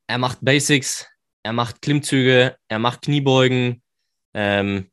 Er 0.07 0.17
macht 0.17 0.39
Basics, 0.41 1.05
er 1.43 1.53
macht 1.53 1.81
Klimmzüge, 1.81 2.57
er 2.67 2.79
macht 2.79 3.03
Kniebeugen. 3.03 3.82
Ähm, 4.33 4.89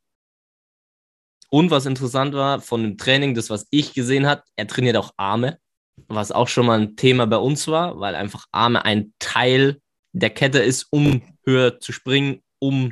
und 1.49 1.69
was 1.69 1.85
interessant 1.85 2.33
war 2.33 2.61
von 2.61 2.81
dem 2.81 2.97
Training, 2.97 3.35
das, 3.35 3.49
was 3.49 3.67
ich 3.71 3.93
gesehen 3.93 4.25
habe, 4.25 4.43
er 4.55 4.67
trainiert 4.67 4.95
auch 4.95 5.11
Arme, 5.17 5.59
was 6.07 6.31
auch 6.31 6.47
schon 6.47 6.65
mal 6.65 6.79
ein 6.79 6.95
Thema 6.95 7.27
bei 7.27 7.37
uns 7.37 7.67
war, 7.67 7.99
weil 7.99 8.15
einfach 8.15 8.45
Arme 8.51 8.85
ein 8.85 9.13
Teil 9.19 9.81
der 10.13 10.29
Kette 10.29 10.59
ist, 10.59 10.87
um 10.91 11.21
höher 11.45 11.79
zu 11.79 11.91
springen, 11.91 12.41
um 12.59 12.91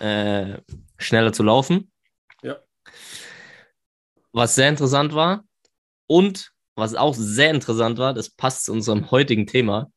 äh, 0.00 0.58
schneller 0.98 1.32
zu 1.32 1.44
laufen. 1.44 1.92
Ja. 2.42 2.58
Was 4.32 4.56
sehr 4.56 4.68
interessant 4.68 5.14
war 5.14 5.44
und 6.08 6.52
was 6.74 6.94
auch 6.94 7.14
sehr 7.14 7.50
interessant 7.50 7.98
war, 7.98 8.14
das 8.14 8.30
passt 8.30 8.64
zu 8.64 8.72
unserem 8.72 9.10
heutigen 9.10 9.46
Thema. 9.46 9.91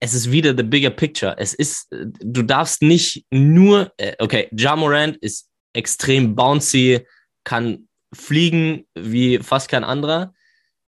Es 0.00 0.14
ist 0.14 0.32
wieder 0.32 0.56
the 0.56 0.62
bigger 0.62 0.90
picture. 0.90 1.36
Es 1.38 1.52
ist, 1.52 1.88
du 1.90 2.42
darfst 2.42 2.82
nicht 2.82 3.26
nur, 3.30 3.92
äh, 3.98 4.16
okay, 4.18 4.48
Ja 4.56 4.74
Morant 4.74 5.16
ist 5.18 5.48
extrem 5.74 6.34
bouncy, 6.34 7.06
kann 7.44 7.88
fliegen 8.12 8.86
wie 8.94 9.38
fast 9.38 9.68
kein 9.68 9.84
anderer 9.84 10.34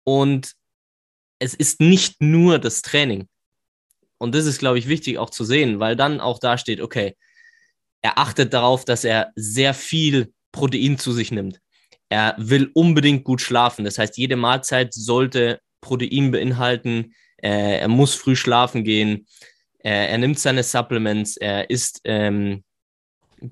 und 0.05 0.53
es 1.39 1.55
ist 1.55 1.81
nicht 1.81 2.21
nur 2.21 2.59
das 2.59 2.83
Training. 2.83 3.29
Und 4.19 4.35
das 4.35 4.47
ist, 4.47 4.61
glaube 4.61 4.79
ich, 4.79 4.89
wichtig 4.89 5.19
auch 5.19 5.31
zu 5.31 5.45
sehen, 5.45 5.81
weil 5.81 5.97
dann 5.97 6.21
auch 6.21 6.39
da 6.39 6.57
steht, 6.57 6.81
okay, 6.81 7.17
er 8.03 8.19
achtet 8.19 8.53
darauf, 8.53 8.85
dass 8.85 9.05
er 9.05 9.33
sehr 9.35 9.75
viel 9.75 10.33
Protein 10.53 10.99
zu 10.99 11.13
sich 11.13 11.33
nimmt. 11.33 11.61
Er 12.09 12.35
will 12.39 12.71
unbedingt 12.75 13.25
gut 13.25 13.41
schlafen. 13.41 13.85
Das 13.85 13.99
heißt, 13.99 14.17
jede 14.19 14.37
Mahlzeit 14.37 14.93
sollte 14.93 15.61
Protein 15.81 16.31
beinhalten. 16.31 17.15
Äh, 17.43 17.79
er 17.81 17.89
muss 17.89 18.15
früh 18.15 18.37
schlafen 18.37 18.85
gehen. 18.85 19.27
Äh, 19.79 20.09
er 20.11 20.19
nimmt 20.19 20.39
seine 20.39 20.63
Supplements. 20.63 21.37
Er 21.37 21.69
isst 21.71 22.01
ähm, 22.05 22.65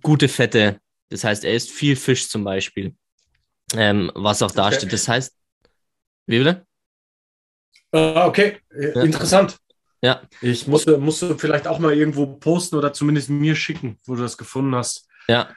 gute 0.03 0.29
Fette. 0.29 0.81
Das 1.09 1.25
heißt, 1.25 1.45
er 1.45 1.55
isst 1.55 1.71
viel 1.71 1.97
Fisch 1.97 2.29
zum 2.29 2.45
Beispiel, 2.45 2.95
ähm, 3.77 4.13
was 4.15 4.43
auch 4.43 4.53
da 4.53 4.69
Okay. 4.69 4.77
steht. 4.77 4.93
Das 4.93 5.09
heißt, 5.09 5.37
wie 6.27 6.39
bitte? 6.39 6.67
Ah, 7.93 8.27
okay, 8.27 8.59
äh, 8.73 8.93
Ja. 8.95 9.03
interessant. 9.03 9.59
Ja. 10.03 10.23
Ich 10.41 10.67
musste, 10.67 10.97
musste 10.99 11.37
vielleicht 11.39 11.67
auch 11.67 11.79
mal 11.81 11.93
irgendwo 11.93 12.27
posten 12.27 12.77
oder 12.77 12.93
zumindest 12.93 13.29
mir 13.29 13.55
schicken, 13.57 13.99
wo 14.07 14.15
du 14.15 14.23
das 14.23 14.39
gefunden 14.39 14.75
hast. 14.75 15.09
Ja. 15.31 15.49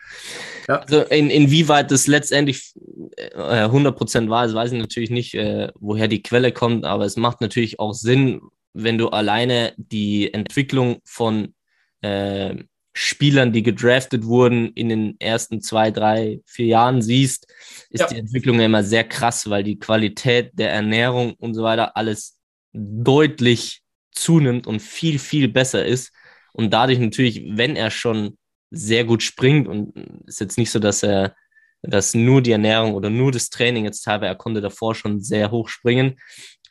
Ja. 0.67 0.79
Also 0.79 1.01
in, 1.01 1.29
inwieweit 1.29 1.91
das 1.91 2.07
letztendlich 2.07 2.73
äh, 3.17 3.65
100% 3.65 4.29
wahr 4.29 4.45
ist, 4.45 4.53
weiß 4.53 4.71
ich 4.71 4.79
natürlich 4.79 5.09
nicht, 5.09 5.33
äh, 5.33 5.69
woher 5.77 6.07
die 6.07 6.23
Quelle 6.23 6.51
kommt, 6.53 6.85
aber 6.85 7.03
es 7.05 7.17
macht 7.17 7.41
natürlich 7.41 7.79
auch 7.79 7.93
Sinn, 7.93 8.39
wenn 8.73 8.97
du 8.97 9.09
alleine 9.09 9.73
die 9.77 10.33
Entwicklung 10.33 10.99
von 11.03 11.53
äh, 12.01 12.55
Spielern, 12.95 13.51
die 13.51 13.63
gedraftet 13.63 14.25
wurden, 14.25 14.71
in 14.73 14.87
den 14.89 15.19
ersten 15.19 15.61
zwei, 15.61 15.91
drei, 15.91 16.39
vier 16.45 16.67
Jahren 16.67 17.01
siehst, 17.01 17.47
ist 17.89 18.01
Ja. 18.01 18.07
die 18.07 18.19
Entwicklung 18.19 18.59
ja 18.59 18.65
immer 18.67 18.83
sehr 18.83 19.03
krass, 19.03 19.49
weil 19.49 19.63
die 19.63 19.79
Qualität 19.79 20.51
der 20.53 20.71
Ernährung 20.71 21.33
und 21.33 21.55
so 21.55 21.63
weiter 21.63 21.97
alles 21.97 22.37
deutlich 22.71 23.81
zunimmt 24.11 24.67
und 24.67 24.79
viel, 24.81 25.19
viel 25.19 25.47
besser 25.47 25.85
ist. 25.85 26.11
Und 26.53 26.71
dadurch 26.71 26.99
natürlich, 26.99 27.43
wenn 27.49 27.75
er 27.75 27.89
schon 27.89 28.37
sehr 28.73 29.05
gut 29.05 29.23
springt 29.23 29.67
und 29.67 29.95
ist 30.25 30.41
jetzt 30.41 30.57
nicht 30.57 30.71
so, 30.71 30.79
dass 30.79 31.03
er, 31.03 31.35
dass 31.83 32.13
nur 32.13 32.41
die 32.41 32.51
Ernährung 32.51 32.95
oder 32.95 33.09
nur 33.09 33.31
das 33.31 33.49
Training 33.49 33.85
jetzt 33.85 34.01
teilweise, 34.01 34.27
er 34.27 34.35
konnte 34.35 34.61
davor 34.61 34.95
schon 34.95 35.21
sehr 35.21 35.51
hoch 35.51 35.69
springen, 35.69 36.19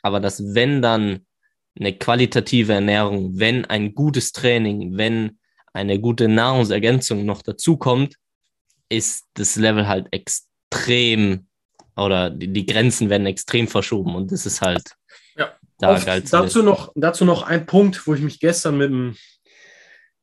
aber 0.01 0.19
dass 0.19 0.53
wenn 0.53 0.81
dann 0.81 1.25
eine 1.79 1.97
qualitative 1.97 2.73
Ernährung, 2.73 3.39
wenn 3.39 3.65
ein 3.65 3.95
gutes 3.95 4.31
Training, 4.31 4.97
wenn 4.97 5.39
eine 5.73 5.99
gute 5.99 6.27
Nahrungsergänzung 6.27 7.25
noch 7.25 7.41
dazu 7.41 7.77
kommt, 7.77 8.15
ist 8.89 9.25
das 9.33 9.55
Level 9.55 9.87
halt 9.87 10.07
extrem 10.11 11.47
oder 11.95 12.29
die, 12.29 12.51
die 12.51 12.65
Grenzen 12.65 13.09
werden 13.09 13.27
extrem 13.27 13.67
verschoben 13.67 14.15
und 14.15 14.31
das 14.31 14.45
ist 14.45 14.61
halt 14.61 14.95
Ja. 15.37 15.53
da 15.79 15.95
Auf, 15.95 16.05
dazu, 16.05 16.61
noch, 16.61 16.91
dazu 16.95 17.25
noch 17.25 17.43
ein 17.43 17.65
Punkt, 17.65 18.05
wo 18.05 18.13
ich 18.13 18.21
mich 18.21 18.39
gestern 18.39 18.77
mit 18.77 18.89
dem, 18.91 19.15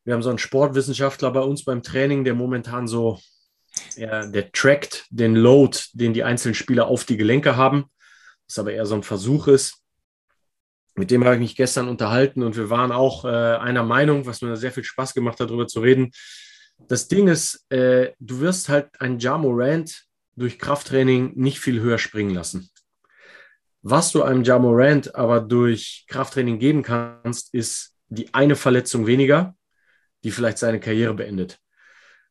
wir 0.03 0.13
haben 0.13 0.23
so 0.23 0.29
einen 0.29 0.39
Sportwissenschaftler 0.39 1.31
bei 1.31 1.41
uns 1.41 1.63
beim 1.63 1.83
Training, 1.83 2.23
der 2.23 2.33
momentan 2.33 2.87
so, 2.87 3.19
ja, 3.95 4.25
der 4.25 4.51
trackt 4.51 5.05
den 5.09 5.35
Load, 5.35 5.77
den 5.93 6.13
die 6.13 6.23
einzelnen 6.23 6.55
Spieler 6.55 6.87
auf 6.87 7.05
die 7.05 7.17
Gelenke 7.17 7.55
haben, 7.55 7.85
was 8.47 8.59
aber 8.59 8.73
eher 8.73 8.85
so 8.85 8.95
ein 8.95 9.03
Versuch 9.03 9.47
ist. 9.47 9.77
Mit 10.95 11.11
dem 11.11 11.23
habe 11.23 11.35
ich 11.35 11.41
mich 11.41 11.55
gestern 11.55 11.87
unterhalten 11.87 12.43
und 12.43 12.57
wir 12.57 12.69
waren 12.69 12.91
auch 12.91 13.23
äh, 13.23 13.27
einer 13.27 13.83
Meinung, 13.83 14.25
was 14.25 14.41
mir 14.41 14.57
sehr 14.57 14.71
viel 14.71 14.83
Spaß 14.83 15.13
gemacht 15.13 15.39
hat, 15.39 15.49
darüber 15.49 15.67
zu 15.67 15.79
reden. 15.79 16.11
Das 16.87 17.07
Ding 17.07 17.27
ist, 17.27 17.65
äh, 17.69 18.11
du 18.19 18.41
wirst 18.41 18.67
halt 18.69 18.89
einen 18.99 19.19
Jamorant 19.19 20.03
durch 20.35 20.59
Krafttraining 20.59 21.33
nicht 21.35 21.59
viel 21.59 21.79
höher 21.79 21.97
springen 21.97 22.33
lassen. 22.33 22.69
Was 23.83 24.11
du 24.11 24.23
einem 24.23 24.43
Jamorant 24.43 25.15
aber 25.15 25.39
durch 25.39 26.05
Krafttraining 26.07 26.59
geben 26.59 26.83
kannst, 26.83 27.53
ist 27.53 27.95
die 28.09 28.33
eine 28.33 28.55
Verletzung 28.55 29.07
weniger, 29.07 29.55
die 30.23 30.31
vielleicht 30.31 30.57
seine 30.57 30.79
Karriere 30.79 31.13
beendet. 31.13 31.59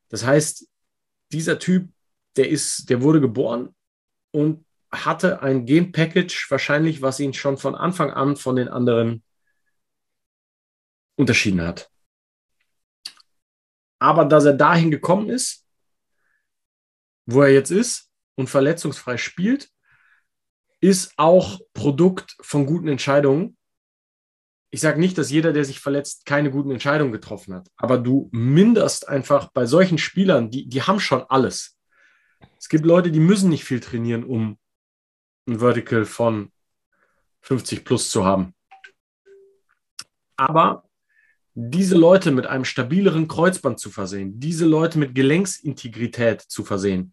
Das 0.09 0.25
heißt, 0.25 0.69
dieser 1.33 1.59
Typ, 1.59 1.91
der 2.37 2.49
ist, 2.49 2.91
der 2.91 3.03
wurde 3.03 3.21
geboren 3.21 3.75
und 4.33 4.65
hatte 4.93 5.43
ein 5.43 5.67
Gen-Package 5.67 6.51
wahrscheinlich, 6.51 7.03
was 7.03 7.21
ihn 7.21 7.35
schon 7.35 7.59
von 7.59 7.75
Anfang 7.75 8.11
an 8.11 8.37
von 8.37 8.57
den 8.57 8.69
anderen 8.69 9.23
unterschieden 11.17 11.61
hat. 11.61 11.91
Aber 14.01 14.25
dass 14.25 14.45
er 14.45 14.55
dahin 14.55 14.91
gekommen 14.91 15.29
ist, 15.29 15.67
wo 17.27 17.43
er 17.43 17.53
jetzt 17.53 17.71
ist 17.71 18.11
und 18.35 18.49
verletzungsfrei 18.49 19.17
spielt, 19.17 19.71
ist 20.81 21.13
auch 21.19 21.61
Produkt 21.75 22.37
von 22.41 22.67
guten 22.67 22.89
Entscheidungen. 22.89 23.57
Ich 24.71 24.81
sage 24.81 25.01
nicht, 25.01 25.19
dass 25.19 25.31
jeder, 25.31 25.53
der 25.53 25.65
sich 25.65 25.81
verletzt, 25.81 26.27
keine 26.27 26.51
guten 26.51 26.71
Entscheidungen 26.71 27.13
getroffen 27.13 27.55
hat, 27.55 27.69
aber 27.77 27.99
du 27.99 28.29
minderst 28.33 29.09
einfach 29.09 29.51
bei 29.53 29.67
solchen 29.67 29.99
Spielern, 29.99 30.51
die, 30.51 30.69
die 30.69 30.83
haben 30.83 31.01
schon 31.01 31.25
alles. 31.29 31.77
Es 32.59 32.69
gibt 32.69 32.85
Leute, 32.85 33.11
die 33.11 33.21
müssen 33.21 33.51
nicht 33.51 33.65
viel 33.65 33.81
trainieren, 33.81 34.23
um 34.25 34.59
ein 35.49 35.59
Vertical 35.59 36.05
von 36.05 36.53
50 37.43 37.85
plus 37.85 38.11
zu 38.11 38.25
haben. 38.25 38.55
Aber 40.37 40.85
diese 41.55 41.97
Leute 41.97 42.31
mit 42.31 42.47
einem 42.47 42.65
stabileren 42.65 43.29
Kreuzband 43.29 43.81
zu 43.81 43.91
versehen, 43.91 44.39
diese 44.39 44.67
Leute 44.67 44.99
mit 44.99 45.15
Gelenksintegrität 45.15 46.41
zu 46.43 46.65
versehen, 46.65 47.13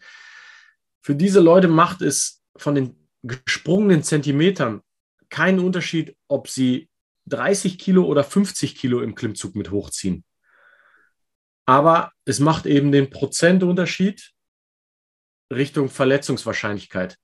für 1.01 1.15
diese 1.15 1.39
Leute 1.39 1.67
macht 1.67 2.01
es 2.01 2.43
von 2.55 2.75
den 2.75 3.07
gesprungenen 3.23 4.03
Zentimetern 4.03 4.81
keinen 5.29 5.59
Unterschied, 5.59 6.15
ob 6.27 6.47
sie 6.49 6.89
30 7.29 7.77
Kilo 7.77 8.05
oder 8.05 8.23
50 8.23 8.75
Kilo 8.75 9.01
im 9.01 9.15
Klimmzug 9.15 9.55
mit 9.55 9.71
hochziehen. 9.71 10.23
Aber 11.65 12.11
es 12.25 12.39
macht 12.39 12.65
eben 12.65 12.91
den 12.91 13.09
Prozentunterschied 13.09 14.31
Richtung 15.51 15.89
Verletzungswahrscheinlichkeit. 15.89 17.17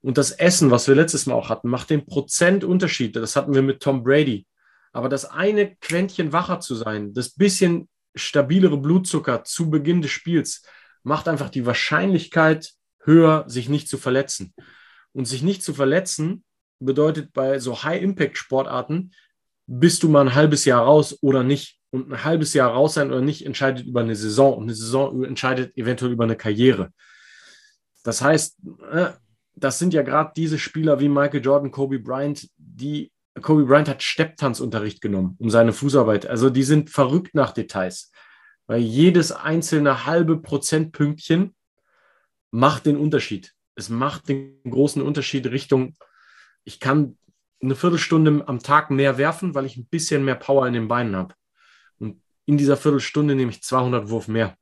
Und 0.00 0.18
das 0.18 0.30
Essen, 0.30 0.70
was 0.70 0.88
wir 0.88 0.94
letztes 0.94 1.26
Mal 1.26 1.34
auch 1.34 1.48
hatten, 1.48 1.68
macht 1.68 1.90
den 1.90 2.06
Prozentunterschied. 2.06 3.16
Das 3.16 3.36
hatten 3.36 3.54
wir 3.54 3.62
mit 3.62 3.80
Tom 3.80 4.02
Brady. 4.02 4.46
Aber 4.92 5.08
das 5.08 5.24
eine 5.24 5.76
Quäntchen 5.76 6.32
wacher 6.32 6.60
zu 6.60 6.74
sein, 6.74 7.12
das 7.12 7.30
bisschen 7.30 7.88
stabilere 8.14 8.78
Blutzucker 8.78 9.44
zu 9.44 9.68
Beginn 9.68 10.00
des 10.00 10.10
Spiels, 10.10 10.62
macht 11.02 11.28
einfach 11.28 11.50
die 11.50 11.66
Wahrscheinlichkeit 11.66 12.72
höher, 13.02 13.44
sich 13.48 13.68
nicht 13.68 13.88
zu 13.88 13.98
verletzen. 13.98 14.54
Und 15.12 15.26
sich 15.26 15.42
nicht 15.42 15.62
zu 15.62 15.74
verletzen 15.74 16.44
bedeutet 16.78 17.32
bei 17.32 17.58
so 17.58 17.82
High-Impact-Sportarten, 17.82 19.12
bist 19.66 20.02
du 20.02 20.08
mal 20.08 20.22
ein 20.22 20.34
halbes 20.34 20.64
Jahr 20.64 20.84
raus 20.84 21.18
oder 21.20 21.42
nicht. 21.42 21.78
Und 21.90 22.12
ein 22.12 22.24
halbes 22.24 22.52
Jahr 22.52 22.72
raus 22.72 22.94
sein 22.94 23.10
oder 23.10 23.20
nicht 23.20 23.46
entscheidet 23.46 23.86
über 23.86 24.00
eine 24.00 24.16
Saison 24.16 24.56
und 24.56 24.64
eine 24.64 24.74
Saison 24.74 25.24
entscheidet 25.24 25.76
eventuell 25.76 26.12
über 26.12 26.24
eine 26.24 26.36
Karriere. 26.36 26.92
Das 28.02 28.22
heißt, 28.22 28.56
äh, 28.90 29.10
das 29.54 29.78
sind 29.78 29.94
ja 29.94 30.02
gerade 30.02 30.32
diese 30.36 30.58
Spieler 30.58 31.00
wie 31.00 31.08
Michael 31.08 31.42
Jordan, 31.42 31.70
Kobe 31.70 31.98
Bryant, 31.98 32.48
die 32.56 33.10
Kobe 33.40 33.64
Bryant 33.64 33.88
hat 33.88 34.02
Stepptanzunterricht 34.02 35.00
genommen 35.00 35.36
um 35.38 35.50
seine 35.50 35.72
Fußarbeit. 35.72 36.26
Also 36.26 36.50
die 36.50 36.62
sind 36.62 36.90
verrückt 36.90 37.34
nach 37.34 37.52
Details, 37.52 38.10
weil 38.66 38.80
jedes 38.80 39.32
einzelne 39.32 40.06
halbe 40.06 40.38
Prozentpünktchen 40.38 41.54
macht 42.50 42.86
den 42.86 42.96
Unterschied. 42.96 43.54
Es 43.74 43.88
macht 43.88 44.28
den 44.28 44.62
großen 44.64 45.02
Unterschied 45.02 45.46
Richtung, 45.46 45.94
ich 46.64 46.80
kann 46.80 47.18
eine 47.62 47.74
Viertelstunde 47.74 48.46
am 48.46 48.60
Tag 48.60 48.90
mehr 48.90 49.18
werfen, 49.18 49.54
weil 49.54 49.66
ich 49.66 49.76
ein 49.76 49.86
bisschen 49.86 50.24
mehr 50.24 50.34
Power 50.34 50.66
in 50.66 50.74
den 50.74 50.88
Beinen 50.88 51.16
habe. 51.16 51.34
Und 51.98 52.22
in 52.44 52.58
dieser 52.58 52.76
Viertelstunde 52.76 53.34
nehme 53.34 53.50
ich 53.50 53.62
200 53.62 54.08
Wurf 54.08 54.28
mehr. 54.28 54.56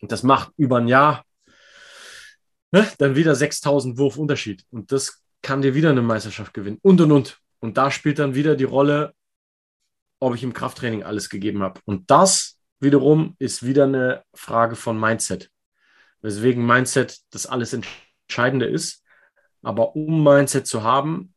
Und 0.00 0.12
das 0.12 0.22
macht 0.22 0.52
über 0.56 0.78
ein 0.78 0.88
Jahr 0.88 1.24
ne, 2.72 2.88
dann 2.98 3.16
wieder 3.16 3.34
6000 3.34 3.98
Wurf 3.98 4.16
Unterschied. 4.16 4.64
Und 4.70 4.92
das 4.92 5.22
kann 5.42 5.62
dir 5.62 5.74
wieder 5.74 5.90
eine 5.90 6.02
Meisterschaft 6.02 6.54
gewinnen. 6.54 6.78
Und 6.82 7.00
und 7.00 7.12
und. 7.12 7.38
Und 7.60 7.76
da 7.76 7.90
spielt 7.90 8.18
dann 8.18 8.34
wieder 8.34 8.56
die 8.56 8.64
Rolle, 8.64 9.14
ob 10.20 10.34
ich 10.34 10.42
im 10.42 10.52
Krafttraining 10.52 11.02
alles 11.02 11.28
gegeben 11.28 11.62
habe. 11.62 11.80
Und 11.84 12.10
das 12.10 12.58
wiederum 12.80 13.34
ist 13.38 13.64
wieder 13.64 13.84
eine 13.84 14.24
Frage 14.34 14.76
von 14.76 14.98
Mindset. 14.98 15.50
Weswegen 16.20 16.66
Mindset 16.66 17.18
das 17.30 17.46
alles 17.46 17.72
Entscheidende 17.72 18.66
ist. 18.66 19.04
Aber 19.62 19.96
um 19.96 20.22
Mindset 20.22 20.66
zu 20.66 20.82
haben, 20.82 21.34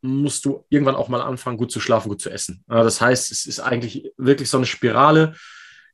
musst 0.00 0.44
du 0.44 0.64
irgendwann 0.68 0.96
auch 0.96 1.08
mal 1.08 1.20
anfangen, 1.20 1.56
gut 1.56 1.72
zu 1.72 1.80
schlafen, 1.80 2.08
gut 2.08 2.20
zu 2.20 2.30
essen. 2.30 2.64
Das 2.68 3.00
heißt, 3.00 3.30
es 3.32 3.46
ist 3.46 3.60
eigentlich 3.60 4.12
wirklich 4.16 4.48
so 4.48 4.56
eine 4.56 4.66
Spirale. 4.66 5.34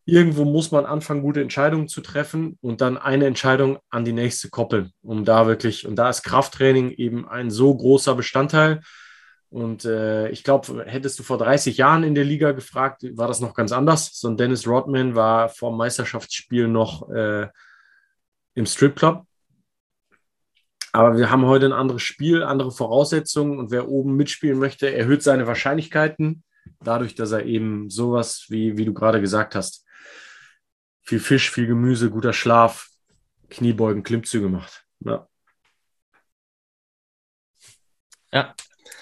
Irgendwo 0.05 0.45
muss 0.45 0.71
man 0.71 0.85
anfangen, 0.85 1.23
gute 1.23 1.41
Entscheidungen 1.41 1.89
zu 1.89 2.03
treffen 2.03 2.59
und 2.61 2.83
dann 2.83 2.99
eine 2.99 3.27
Entscheidung 3.27 3.79
an 3.89 4.05
die 4.05 4.13
nächste 4.13 4.51
koppeln, 4.51 4.93
um 5.03 5.25
da 5.25 5.47
wirklich, 5.47 5.87
und 5.87 5.97
da 5.97 6.11
ist 6.11 6.23
Krafttraining 6.23 6.91
eben 6.91 7.27
ein 7.27 7.51
so 7.51 7.75
großer 7.75 8.15
Bestandteil. 8.15 8.81
Und 9.49 9.85
äh, 9.85 10.29
ich 10.31 10.43
glaube, 10.45 10.85
hättest 10.85 11.19
du 11.19 11.23
vor 11.23 11.39
30 11.39 11.77
Jahren 11.77 12.03
in 12.03 12.15
der 12.15 12.25
Liga 12.25 12.53
gefragt, 12.53 13.05
war 13.17 13.29
das 13.29 13.41
noch 13.41 13.55
ganz 13.55 13.73
anders. 13.73 14.11
So 14.13 14.29
ein 14.29 14.37
Dennis 14.37 14.67
Rodman 14.67 15.15
war 15.15 15.49
vor 15.49 15.71
dem 15.71 15.79
Meisterschaftsspiel 15.79 16.69
noch 16.69 17.09
äh, 17.11 17.49
im 18.55 18.67
Stripclub 18.67 19.25
aber 20.95 21.19
wir 21.19 21.29
haben 21.29 21.45
heute 21.45 21.67
ein 21.67 21.73
anderes 21.73 22.03
Spiel, 22.03 22.45
andere 22.45 22.71
Voraussetzungen 22.71 23.59
und 23.59 23.73
wer 23.73 23.89
oben 23.89 24.15
mitspielen 24.15 24.61
möchte, 24.61 24.95
erhöht 24.95 25.25
seine 25.25 25.45
Wahrscheinlichkeiten, 25.49 26.45
dadurch, 26.85 27.17
dass 27.17 27.33
er 27.33 27.45
eben 27.47 27.91
sowas, 27.91 28.47
wie, 28.49 28.79
wie 28.79 28.85
du 28.85 28.95
gerade 28.95 29.21
gesagt 29.21 29.57
hast, 29.57 29.85
viel 31.03 31.19
Fisch, 31.19 31.51
viel 31.51 31.67
Gemüse, 31.67 32.11
guter 32.11 32.33
Schlaf, 32.33 32.91
Kniebeugen, 33.51 34.05
Klimmzüge 34.05 34.49
macht. 34.49 34.85
Ja. 35.01 35.29
Ja. 38.33 38.55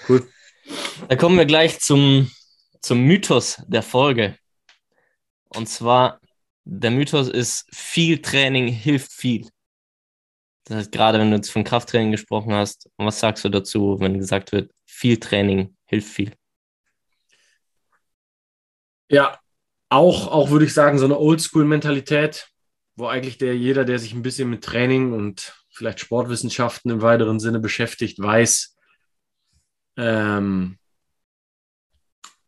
Cool. 0.08 0.26
Da 1.10 1.16
kommen 1.16 1.36
wir 1.36 1.44
gleich 1.44 1.78
zum, 1.78 2.30
zum 2.80 3.02
Mythos 3.02 3.62
der 3.66 3.82
Folge. 3.82 4.38
Und 5.50 5.68
zwar, 5.68 6.20
der 6.64 6.90
Mythos 6.90 7.28
ist, 7.28 7.66
viel 7.70 8.22
Training 8.22 8.68
hilft 8.68 9.12
viel. 9.12 9.50
Das 10.64 10.76
heißt, 10.76 10.92
gerade 10.92 11.18
wenn 11.18 11.30
du 11.30 11.36
jetzt 11.36 11.50
von 11.50 11.64
Krafttraining 11.64 12.12
gesprochen 12.12 12.52
hast, 12.52 12.88
was 12.96 13.18
sagst 13.18 13.44
du 13.44 13.48
dazu, 13.48 13.96
wenn 13.98 14.18
gesagt 14.18 14.52
wird, 14.52 14.70
viel 14.86 15.18
Training 15.18 15.76
hilft 15.86 16.08
viel? 16.08 16.32
Ja, 19.08 19.38
auch, 19.88 20.28
auch 20.28 20.50
würde 20.50 20.64
ich 20.64 20.72
sagen, 20.72 20.98
so 20.98 21.04
eine 21.04 21.18
Oldschool-Mentalität, 21.18 22.48
wo 22.96 23.06
eigentlich 23.06 23.38
der 23.38 23.56
jeder, 23.56 23.84
der 23.84 23.98
sich 23.98 24.14
ein 24.14 24.22
bisschen 24.22 24.48
mit 24.48 24.64
Training 24.64 25.12
und 25.12 25.54
vielleicht 25.70 26.00
Sportwissenschaften 26.00 26.90
im 26.90 27.02
weiteren 27.02 27.40
Sinne 27.40 27.58
beschäftigt, 27.58 28.18
weiß. 28.18 28.76
Ähm, 29.96 30.78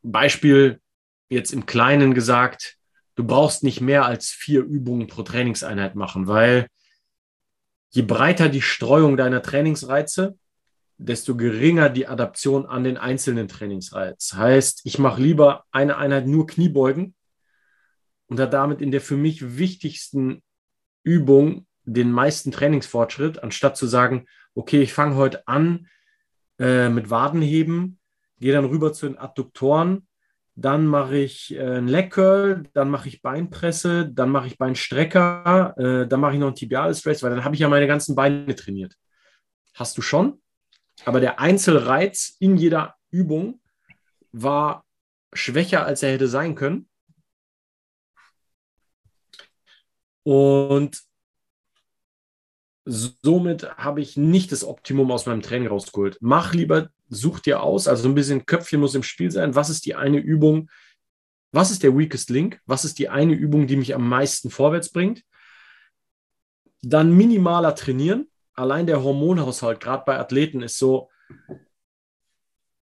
Beispiel 0.03 0.81
jetzt 1.29 1.53
im 1.53 1.67
Kleinen 1.67 2.15
gesagt, 2.15 2.77
du 3.17 3.25
brauchst 3.25 3.63
nicht 3.63 3.81
mehr 3.81 4.05
als 4.07 4.31
vier 4.31 4.63
Übungen 4.63 5.07
pro 5.07 5.23
Trainingseinheit 5.23 5.95
machen, 5.97 6.27
weil 6.27 6.69
je 7.95 8.03
breiter 8.03 8.49
die 8.49 8.63
Streuung 8.63 9.17
deiner 9.17 9.41
Trainingsreize, 9.41 10.37
desto 10.99 11.37
geringer 11.37 11.91
die 11.91 12.09
Adaption 12.09 12.67
an 12.67 12.83
den 12.83 12.97
einzelnen 12.97 13.47
Trainingsreiz. 13.47 14.35
Heißt, 14.35 14.81
ich 14.83 14.99
mache 14.99 15.23
lieber 15.23 15.65
eine 15.71 15.97
Einheit 15.97 16.27
nur 16.27 16.49
Kniebeugen 16.49 17.15
und 18.27 18.37
da 18.39 18.47
damit 18.47 18.81
in 18.81 18.91
der 18.91 19.01
für 19.01 19.17
mich 19.17 19.59
wichtigsten 19.59 20.43
Übung 21.05 21.67
den 21.85 22.11
meisten 22.11 22.51
Trainingsfortschritt, 22.51 23.43
anstatt 23.45 23.77
zu 23.77 23.87
sagen, 23.87 24.27
okay, 24.57 24.83
ich 24.83 24.93
fange 24.93 25.15
heute 25.15 25.47
an 25.47 25.87
äh, 26.59 26.89
mit 26.89 27.11
Wadenheben, 27.11 28.01
gehe 28.41 28.53
dann 28.53 28.65
rüber 28.65 28.93
zu 28.93 29.07
den 29.07 29.19
Adduktoren, 29.19 30.09
dann 30.57 30.87
mache 30.87 31.17
ich 31.19 31.55
äh, 31.55 31.61
einen 31.61 31.89
Leg 31.89 32.13
Curl, 32.13 32.65
dann 32.73 32.91
mache 32.91 33.09
ich 33.09 33.23
Beinpresse, 33.23 34.09
dann 34.09 34.31
mache 34.31 34.47
ich 34.47 34.59
Beinstrecker, 34.59 35.75
äh, 35.77 36.07
dann 36.07 36.21
mache 36.21 36.35
ich 36.35 36.39
noch 36.39 36.49
einen 36.49 36.57
Tibial 36.57 36.95
Stretch, 36.95 37.23
weil 37.23 37.31
dann 37.31 37.45
habe 37.45 37.55
ich 37.55 37.61
ja 37.61 37.69
meine 37.69 37.87
ganzen 37.87 38.15
Beine 38.15 38.55
trainiert. 38.55 38.95
Hast 39.75 39.99
du 39.99 40.03
schon? 40.03 40.41
Aber 41.05 41.21
der 41.21 41.41
Einzelreiz 41.41 42.37
in 42.39 42.57
jeder 42.57 42.95
Übung 43.11 43.61
war 44.31 44.85
schwächer, 45.33 45.85
als 45.85 46.03
er 46.03 46.13
hätte 46.13 46.29
sein 46.29 46.55
können. 46.55 46.89
Und 50.23 51.03
somit 52.85 53.77
habe 53.77 54.01
ich 54.01 54.17
nicht 54.17 54.53
das 54.53 54.65
Optimum 54.65 55.11
aus 55.11 55.27
meinem 55.27 55.43
Training 55.43 55.69
rausgeholt. 55.69 56.19
Mach 56.21 56.55
lieber 56.55 56.91
such 57.09 57.41
dir 57.41 57.63
aus, 57.63 57.89
also 57.89 58.09
ein 58.09 58.15
bisschen 58.15 58.47
Köpfchen 58.47 58.81
muss 58.81 58.95
im 58.95 59.03
Spiel 59.03 59.31
sein. 59.31 59.55
Was 59.55 59.71
ist 59.71 59.87
die 59.87 59.95
eine 59.95 60.19
Übung? 60.19 60.71
Was 61.53 61.71
ist 61.71 61.83
der 61.83 61.97
weakest 61.97 62.31
link? 62.31 62.61
Was 62.67 62.85
ist 62.85 62.99
die 62.99 63.09
eine 63.09 63.33
Übung, 63.33 63.67
die 63.67 63.77
mich 63.77 63.95
am 63.95 64.09
meisten 64.09 64.51
vorwärts 64.51 64.91
bringt? 64.91 65.23
Dann 66.83 67.17
minimaler 67.17 67.75
trainieren. 67.75 68.29
Allein 68.55 68.87
der 68.87 69.03
Hormonhaushalt, 69.03 69.81
gerade 69.81 70.05
bei 70.07 70.19
Athleten, 70.19 70.63
ist 70.63 70.79
so, 70.79 71.11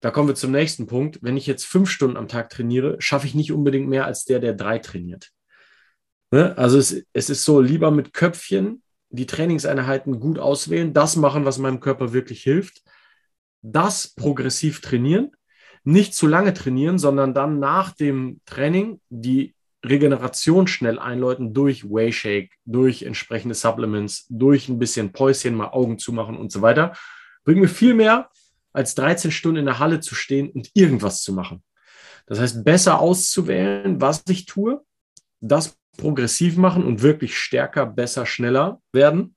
da 0.02 0.12
kommen 0.12 0.28
wir 0.28 0.36
zum 0.36 0.52
nächsten 0.52 0.88
Punkt. 0.88 1.20
Wenn 1.22 1.38
ich 1.38 1.48
jetzt 1.48 1.66
fünf 1.66 1.90
Stunden 1.90 2.18
am 2.18 2.28
Tag 2.28 2.50
trainiere, 2.50 2.98
schaffe 3.00 3.28
ich 3.28 3.36
nicht 3.36 3.52
unbedingt 3.52 3.88
mehr 3.88 4.06
als 4.06 4.26
der, 4.26 4.40
der 4.40 4.54
drei 4.54 4.80
trainiert. 4.80 5.32
Ne? 6.32 6.58
Also 6.58 6.78
es, 6.78 7.04
es 7.14 7.30
ist 7.30 7.46
so, 7.46 7.62
lieber 7.62 7.92
mit 7.92 8.14
Köpfchen 8.14 8.84
die 9.10 9.26
Trainingseinheiten 9.26 10.20
gut 10.20 10.38
auswählen, 10.38 10.94
das 10.94 11.16
machen, 11.16 11.46
was 11.46 11.58
meinem 11.58 11.80
Körper 11.80 12.14
wirklich 12.14 12.44
hilft, 12.44 12.84
das 13.62 14.08
progressiv 14.08 14.82
trainieren, 14.82 15.32
nicht 15.84 16.14
zu 16.14 16.28
lange 16.28 16.54
trainieren, 16.54 17.00
sondern 17.00 17.34
dann 17.34 17.60
nach 17.60 17.92
dem 17.92 18.42
Training 18.46 19.00
die 19.10 19.56
Regeneration 19.86 20.68
schnell 20.68 21.00
einläuten 21.00 21.54
durch 21.54 21.86
Wayshake, 21.86 22.50
durch 22.66 23.04
entsprechende 23.04 23.56
Supplements, 23.56 24.26
durch 24.30 24.68
ein 24.68 24.80
bisschen 24.80 25.14
Päuschen, 25.14 25.56
mal 25.56 25.70
Augen 25.70 25.98
zumachen 25.98 26.38
und 26.38 26.52
so 26.52 26.62
weiter, 26.62 26.94
bringt 27.46 27.62
mir 27.62 27.70
viel 27.70 27.94
mehr, 27.94 28.30
als 28.74 28.96
13 28.96 29.32
Stunden 29.32 29.60
in 29.60 29.66
der 29.66 29.80
Halle 29.80 30.02
zu 30.02 30.14
stehen 30.14 30.50
und 30.50 30.70
irgendwas 30.74 31.24
zu 31.24 31.34
machen. 31.34 31.64
Das 32.26 32.40
heißt, 32.40 32.66
besser 32.66 33.00
auszuwählen, 33.00 34.02
was 34.02 34.24
ich 34.28 34.46
tue, 34.46 34.82
das 35.40 35.78
progressiv 35.98 36.58
machen 36.58 36.84
und 36.84 37.02
wirklich 37.02 37.38
stärker, 37.38 37.86
besser, 37.86 38.26
schneller 38.26 38.82
werden 38.92 39.37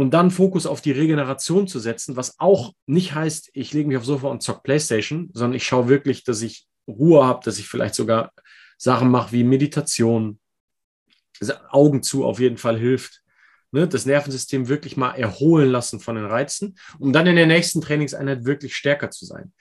und 0.00 0.12
dann 0.12 0.30
Fokus 0.30 0.64
auf 0.64 0.80
die 0.80 0.92
Regeneration 0.92 1.68
zu 1.68 1.78
setzen, 1.78 2.16
was 2.16 2.40
auch 2.40 2.72
nicht 2.86 3.14
heißt, 3.14 3.50
ich 3.52 3.74
lege 3.74 3.86
mich 3.86 3.98
aufs 3.98 4.06
Sofa 4.06 4.28
und 4.28 4.42
zock 4.42 4.62
Playstation, 4.62 5.28
sondern 5.34 5.54
ich 5.54 5.64
schaue 5.64 5.88
wirklich, 5.88 6.24
dass 6.24 6.40
ich 6.40 6.66
Ruhe 6.88 7.24
habe, 7.24 7.44
dass 7.44 7.58
ich 7.58 7.68
vielleicht 7.68 7.94
sogar 7.94 8.32
Sachen 8.78 9.10
mache 9.10 9.32
wie 9.32 9.44
Meditation, 9.44 10.40
Augen 11.68 12.02
zu 12.02 12.24
auf 12.24 12.40
jeden 12.40 12.56
Fall 12.56 12.78
hilft, 12.78 13.22
ne, 13.72 13.86
das 13.86 14.06
Nervensystem 14.06 14.68
wirklich 14.68 14.96
mal 14.96 15.12
erholen 15.12 15.70
lassen 15.70 16.00
von 16.00 16.16
den 16.16 16.24
Reizen, 16.24 16.78
um 16.98 17.12
dann 17.12 17.26
in 17.26 17.36
der 17.36 17.46
nächsten 17.46 17.82
Trainingseinheit 17.82 18.46
wirklich 18.46 18.74
stärker 18.74 19.10
zu 19.10 19.26
sein. 19.26 19.52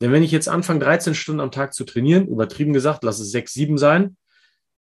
Denn 0.00 0.12
wenn 0.12 0.22
ich 0.22 0.30
jetzt 0.30 0.48
anfange, 0.48 0.80
13 0.80 1.16
Stunden 1.16 1.40
am 1.40 1.50
Tag 1.50 1.74
zu 1.74 1.82
trainieren, 1.82 2.28
übertrieben 2.28 2.72
gesagt, 2.72 3.02
lass 3.02 3.18
es 3.18 3.32
6, 3.32 3.52
7 3.52 3.78
sein, 3.78 4.16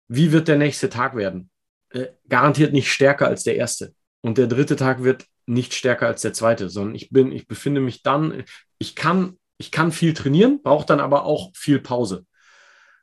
wie 0.09 0.33
wird 0.33 0.49
der 0.49 0.57
nächste 0.57 0.89
Tag 0.89 1.15
werden? 1.15 1.49
Äh, 1.91 2.07
garantiert 2.27 2.73
nicht 2.73 2.91
stärker 2.91 3.27
als 3.27 3.43
der 3.43 3.55
erste. 3.55 3.93
Und 4.21 4.37
der 4.37 4.47
dritte 4.47 4.75
Tag 4.75 5.03
wird 5.03 5.25
nicht 5.45 5.73
stärker 5.73 6.07
als 6.07 6.21
der 6.21 6.33
zweite, 6.33 6.69
sondern 6.69 6.95
ich 6.95 7.09
bin, 7.09 7.31
ich 7.31 7.47
befinde 7.47 7.81
mich 7.81 8.03
dann, 8.03 8.43
ich 8.77 8.95
kann, 8.95 9.37
ich 9.57 9.71
kann 9.71 9.91
viel 9.91 10.13
trainieren, 10.13 10.61
brauche 10.61 10.85
dann 10.85 10.99
aber 10.99 11.25
auch 11.25 11.51
viel 11.55 11.79
Pause. 11.79 12.25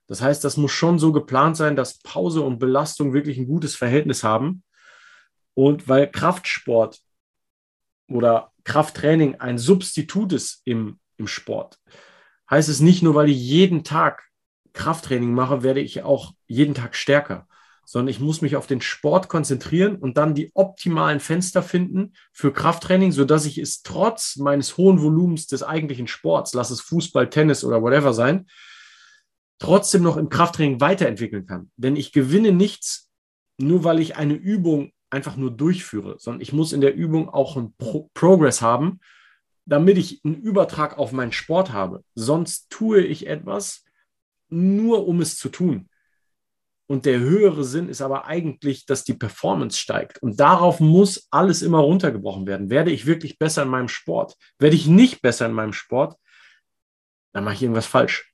Das 0.07 0.23
heißt, 0.23 0.43
das 0.43 0.57
muss 0.57 0.73
schon 0.73 0.99
so 0.99 1.13
geplant 1.13 1.57
sein, 1.57 1.77
dass 1.77 1.99
Pause 1.99 2.43
und 2.43 2.59
Belastung 2.59 3.13
wirklich 3.13 3.37
ein 3.37 3.47
gutes 3.47 3.77
Verhältnis 3.77 4.25
haben. 4.25 4.63
Und 5.55 5.89
weil 5.89 6.11
Kraftsport 6.11 7.01
oder 8.09 8.53
Krafttraining 8.65 9.37
ein 9.37 9.59
Substitut 9.59 10.33
ist 10.33 10.63
im, 10.65 10.99
im 11.17 11.27
Sport, 11.27 11.79
heißt 12.49 12.69
es 12.69 12.81
nicht 12.81 13.03
nur, 13.03 13.15
weil 13.15 13.29
ich 13.29 13.39
jeden 13.39 13.85
Tag 13.85 14.23
Krafttraining 14.73 15.35
mache, 15.35 15.63
werde 15.63 15.81
ich 15.81 16.03
auch 16.05 16.33
jeden 16.47 16.75
Tag 16.75 16.95
stärker, 16.95 17.48
sondern 17.91 18.09
ich 18.09 18.21
muss 18.21 18.43
mich 18.43 18.55
auf 18.55 18.67
den 18.67 18.83
Sport 18.83 19.31
konzentrieren 19.31 19.97
und 19.97 20.19
dann 20.19 20.35
die 20.35 20.51
optimalen 20.53 21.21
Fenster 21.21 21.63
finden 21.63 22.13
für 22.35 22.53
Krafttraining, 22.53 23.13
sodass 23.13 23.47
ich 23.47 23.57
es 23.57 23.81
trotz 23.81 24.37
meines 24.37 24.77
hohen 24.77 25.01
Volumens 25.01 25.47
des 25.47 25.63
eigentlichen 25.63 26.07
Sports, 26.07 26.53
lass 26.53 26.69
es 26.69 26.83
Fußball, 26.83 27.31
Tennis 27.31 27.65
oder 27.65 27.81
whatever 27.81 28.13
sein, 28.13 28.47
trotzdem 29.59 30.03
noch 30.03 30.19
im 30.19 30.29
Krafttraining 30.29 30.83
weiterentwickeln 30.83 31.47
kann. 31.47 31.71
Denn 31.77 31.97
ich 31.97 32.13
gewinne 32.13 32.53
nichts, 32.53 33.09
nur 33.57 33.85
weil 33.85 34.01
ich 34.01 34.17
eine 34.17 34.35
Übung 34.35 34.93
einfach 35.09 35.39
nur 35.39 35.51
durchführe, 35.51 36.17
sondern 36.19 36.43
ich 36.43 36.53
muss 36.53 36.75
in 36.75 36.83
der 36.83 36.95
Übung 36.95 37.31
auch 37.31 37.57
einen 37.57 37.75
Pro 37.79 38.11
Progress 38.13 38.61
haben, 38.61 39.01
damit 39.65 39.97
ich 39.97 40.23
einen 40.27 40.35
Übertrag 40.35 40.99
auf 40.99 41.13
meinen 41.13 41.33
Sport 41.33 41.73
habe. 41.73 42.05
Sonst 42.15 42.69
tue 42.69 43.01
ich 43.01 43.27
etwas 43.27 43.87
nur, 44.51 45.09
um 45.09 45.23
es 45.23 45.39
zu 45.39 45.49
tun. 45.49 45.89
Und 46.89 47.05
der 47.05 47.21
höhere 47.21 47.65
Sinn 47.65 47.89
ist 47.89 48.01
aber 48.01 48.27
eigentlich, 48.27 48.87
dass 48.87 49.05
die 49.05 49.15
Performance 49.15 49.79
steigt. 49.79 50.23
Und 50.23 50.41
darauf 50.41 50.81
muss 50.81 51.29
alles 51.31 51.63
immer 51.63 51.79
runtergebrochen 51.79 52.47
werden. 52.47 52.71
Werde 52.71 52.91
ich 52.91 53.07
wirklich 53.07 53.39
besser 53.39 53.63
in 53.63 53.69
meinem 53.69 53.89
Sport? 53.89 54.35
Werde 54.59 54.75
ich 54.75 54.87
nicht 54.87 55.23
besser 55.23 55.47
in 55.47 55.53
meinem 55.53 55.75
Sport? 55.75 56.17
Dann 57.33 57.45
mache 57.45 57.55
ich 57.55 57.63
irgendwas 57.63 57.87
falsch 57.87 58.29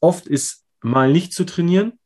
oft 0.00 0.26
ist 0.26 0.64
mal 0.82 1.10
nicht 1.10 1.32
zu 1.32 1.44
trainieren 1.44 1.98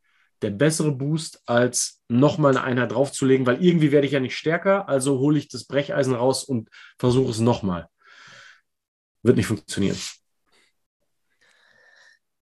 der 0.43 0.51
bessere 0.51 0.91
Boost, 0.91 1.43
als 1.45 2.01
nochmal 2.09 2.57
eine 2.57 2.65
Einheit 2.65 2.93
draufzulegen, 2.93 3.45
weil 3.45 3.63
irgendwie 3.63 3.93
werde 3.93 4.07
ich 4.07 4.15
ja 4.15 4.21
nicht 4.21 4.39
stärker, 4.39 4.89
also 4.89 5.19
hole 5.19 5.39
ich 5.39 5.49
das 5.49 5.67
Brecheisen 5.67 6.15
raus 6.15 6.45
und 6.45 6.71
versuche 6.99 7.31
es 7.31 7.41
nochmal. 7.41 7.91
Wird 9.23 9.37
nicht 9.37 9.49
funktionieren. 9.49 9.99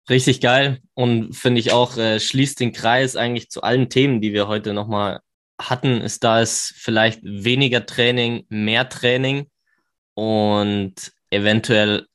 Richtig 0.08 0.40
geil 0.40 0.80
und 0.94 1.34
finde 1.34 1.60
ich 1.60 1.72
auch, 1.72 1.96
äh, 1.96 2.20
schließt 2.20 2.60
den 2.60 2.72
Kreis 2.72 3.16
eigentlich 3.16 3.50
zu 3.50 3.62
allen 3.62 3.88
Themen, 3.88 4.20
die 4.20 4.32
wir 4.32 4.48
heute 4.48 4.74
nochmal 4.74 5.20
hatten, 5.58 6.00
ist 6.00 6.24
da 6.24 6.40
es 6.40 6.74
vielleicht 6.76 7.20
weniger 7.22 7.86
Training, 7.86 8.44
mehr 8.48 8.88
Training 8.88 9.50
und 10.14 11.12
eventuell 11.30 12.06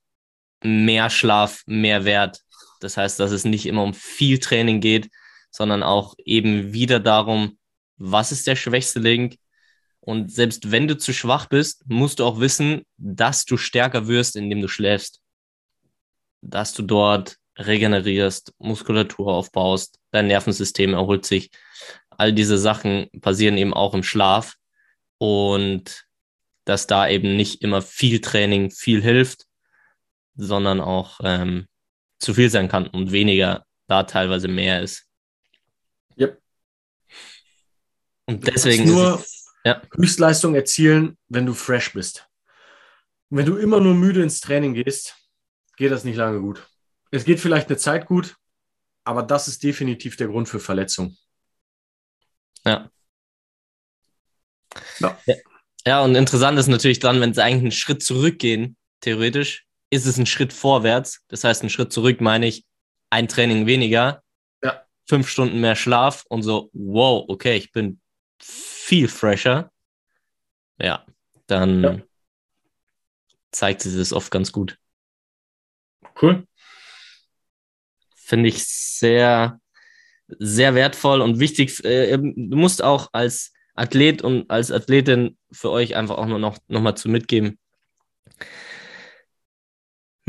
mehr 0.62 1.10
Schlaf, 1.10 1.64
mehr 1.66 2.06
Wert 2.06 2.42
das 2.80 2.98
heißt, 2.98 3.20
dass 3.20 3.32
es 3.32 3.46
nicht 3.46 3.66
immer 3.66 3.84
um 3.84 3.94
viel 3.94 4.40
Training 4.40 4.82
geht, 4.82 5.10
sondern 5.52 5.84
auch 5.84 6.16
eben 6.26 6.74
wieder 6.74 7.00
darum, 7.00 7.58
was 7.98 8.32
ist 8.32 8.48
der 8.48 8.56
schwächste 8.56 9.00
Link. 9.00 9.38
Und 10.00 10.32
selbst 10.32 10.72
wenn 10.72 10.88
du 10.88 10.98
zu 10.98 11.14
schwach 11.14 11.48
bist, 11.48 11.84
musst 11.88 12.20
du 12.20 12.26
auch 12.26 12.40
wissen, 12.40 12.84
dass 12.98 13.46
du 13.46 13.58
stärker 13.58 14.08
wirst, 14.08 14.36
indem 14.36 14.62
du 14.62 14.68
schläfst. 14.68 15.22
Dass 16.42 16.74
du 16.74 16.84
dort 16.84 17.36
regenerierst, 17.60 18.54
Muskulatur 18.58 19.34
aufbaust, 19.34 20.00
dein 20.12 20.28
Nervensystem 20.28 20.94
erholt 20.94 21.26
sich. 21.26 21.52
All 22.10 22.34
diese 22.34 22.58
Sachen 22.58 23.10
passieren 23.22 23.58
eben 23.58 23.74
auch 23.74 23.94
im 23.94 24.04
Schlaf. 24.04 24.56
Und 25.18 26.06
dass 26.66 26.88
da 26.88 27.10
eben 27.10 27.36
nicht 27.36 27.62
immer 27.62 27.82
viel 27.82 28.22
Training 28.22 28.72
viel 28.72 29.02
hilft, 29.02 29.46
sondern 30.36 30.80
auch 30.80 31.20
ähm, 31.24 31.68
zu 32.20 32.34
viel 32.34 32.50
sein 32.50 32.70
kann 32.70 32.88
und 32.88 33.12
weniger 33.12 33.66
da 33.88 34.04
teilweise 34.04 34.48
mehr 34.48 34.82
ist. 34.82 35.08
Yep. 36.18 36.40
Und 38.28 38.48
deswegen 38.48 38.86
du 38.86 38.94
nur 38.94 39.16
es, 39.16 39.52
ja. 39.66 39.82
Höchstleistung 39.96 40.54
erzielen, 40.56 41.18
wenn 41.28 41.46
du 41.46 41.54
fresh 41.54 41.94
bist. 41.94 42.28
Und 43.30 43.40
wenn 43.40 43.46
du 43.46 43.58
immer 43.58 43.80
nur 43.80 43.96
müde 43.96 44.22
ins 44.22 44.40
Training 44.40 44.76
gehst, 44.76 45.16
geht 45.76 45.92
das 45.92 46.04
nicht 46.04 46.18
lange 46.18 46.40
gut. 46.40 46.68
Es 47.12 47.26
geht 47.26 47.40
vielleicht 47.40 47.68
eine 47.68 47.78
Zeit 47.78 48.06
gut, 48.06 48.38
aber 49.04 49.24
das 49.24 49.48
ist 49.48 49.64
definitiv 49.64 50.16
der 50.18 50.28
Grund 50.28 50.48
für 50.48 50.60
Verletzung. 50.60 51.18
Ja. 52.66 52.90
Ja. 55.00 55.18
ja, 55.86 56.04
und 56.04 56.16
interessant 56.16 56.60
ist 56.60 56.68
natürlich 56.68 57.00
dann, 57.00 57.20
wenn 57.22 57.34
sie 57.34 57.44
eigentlich 57.44 57.64
einen 57.64 57.72
Schritt 57.72 58.04
zurückgehen, 58.04 58.78
theoretisch, 59.02 59.66
ist 59.90 60.06
es 60.06 60.18
ein 60.18 60.28
Schritt 60.28 60.54
vorwärts. 60.54 61.26
Das 61.30 61.44
heißt, 61.44 61.64
ein 61.64 61.70
Schritt 61.70 61.92
zurück 61.92 62.22
meine 62.22 62.48
ich 62.48 62.66
ein 63.10 63.28
Training 63.28 63.66
weniger, 63.66 64.22
ja. 64.64 64.84
fünf 65.08 65.28
Stunden 65.30 65.60
mehr 65.60 65.76
Schlaf 65.76 66.26
und 66.30 66.44
so, 66.44 66.70
wow, 66.74 67.26
okay, 67.28 67.58
ich 67.58 67.72
bin 67.72 68.00
viel 68.40 69.08
fresher. 69.08 69.72
Ja, 70.78 71.06
dann 71.48 71.84
ja. 71.84 72.02
zeigt 73.52 73.82
sich 73.82 73.96
das 73.98 74.14
oft 74.14 74.32
ganz 74.32 74.52
gut. 74.52 74.78
Cool. 76.22 76.46
Finde 78.30 78.50
ich 78.50 78.64
sehr, 78.66 79.60
sehr 80.28 80.76
wertvoll 80.76 81.22
und 81.22 81.40
wichtig. 81.40 81.84
Äh, 81.84 82.18
du 82.18 82.58
musst 82.58 82.84
auch 82.84 83.10
als 83.12 83.54
Athlet 83.74 84.22
und 84.22 84.50
als 84.52 84.72
Athletin 84.72 85.38
für 85.52 85.72
euch 85.72 85.96
einfach 85.96 86.18
auch 86.18 86.28
nur 86.28 86.40
noch, 86.40 86.58
noch 86.68 86.82
mal 86.82 86.96
zu 86.96 87.10
mitgeben 87.10 87.58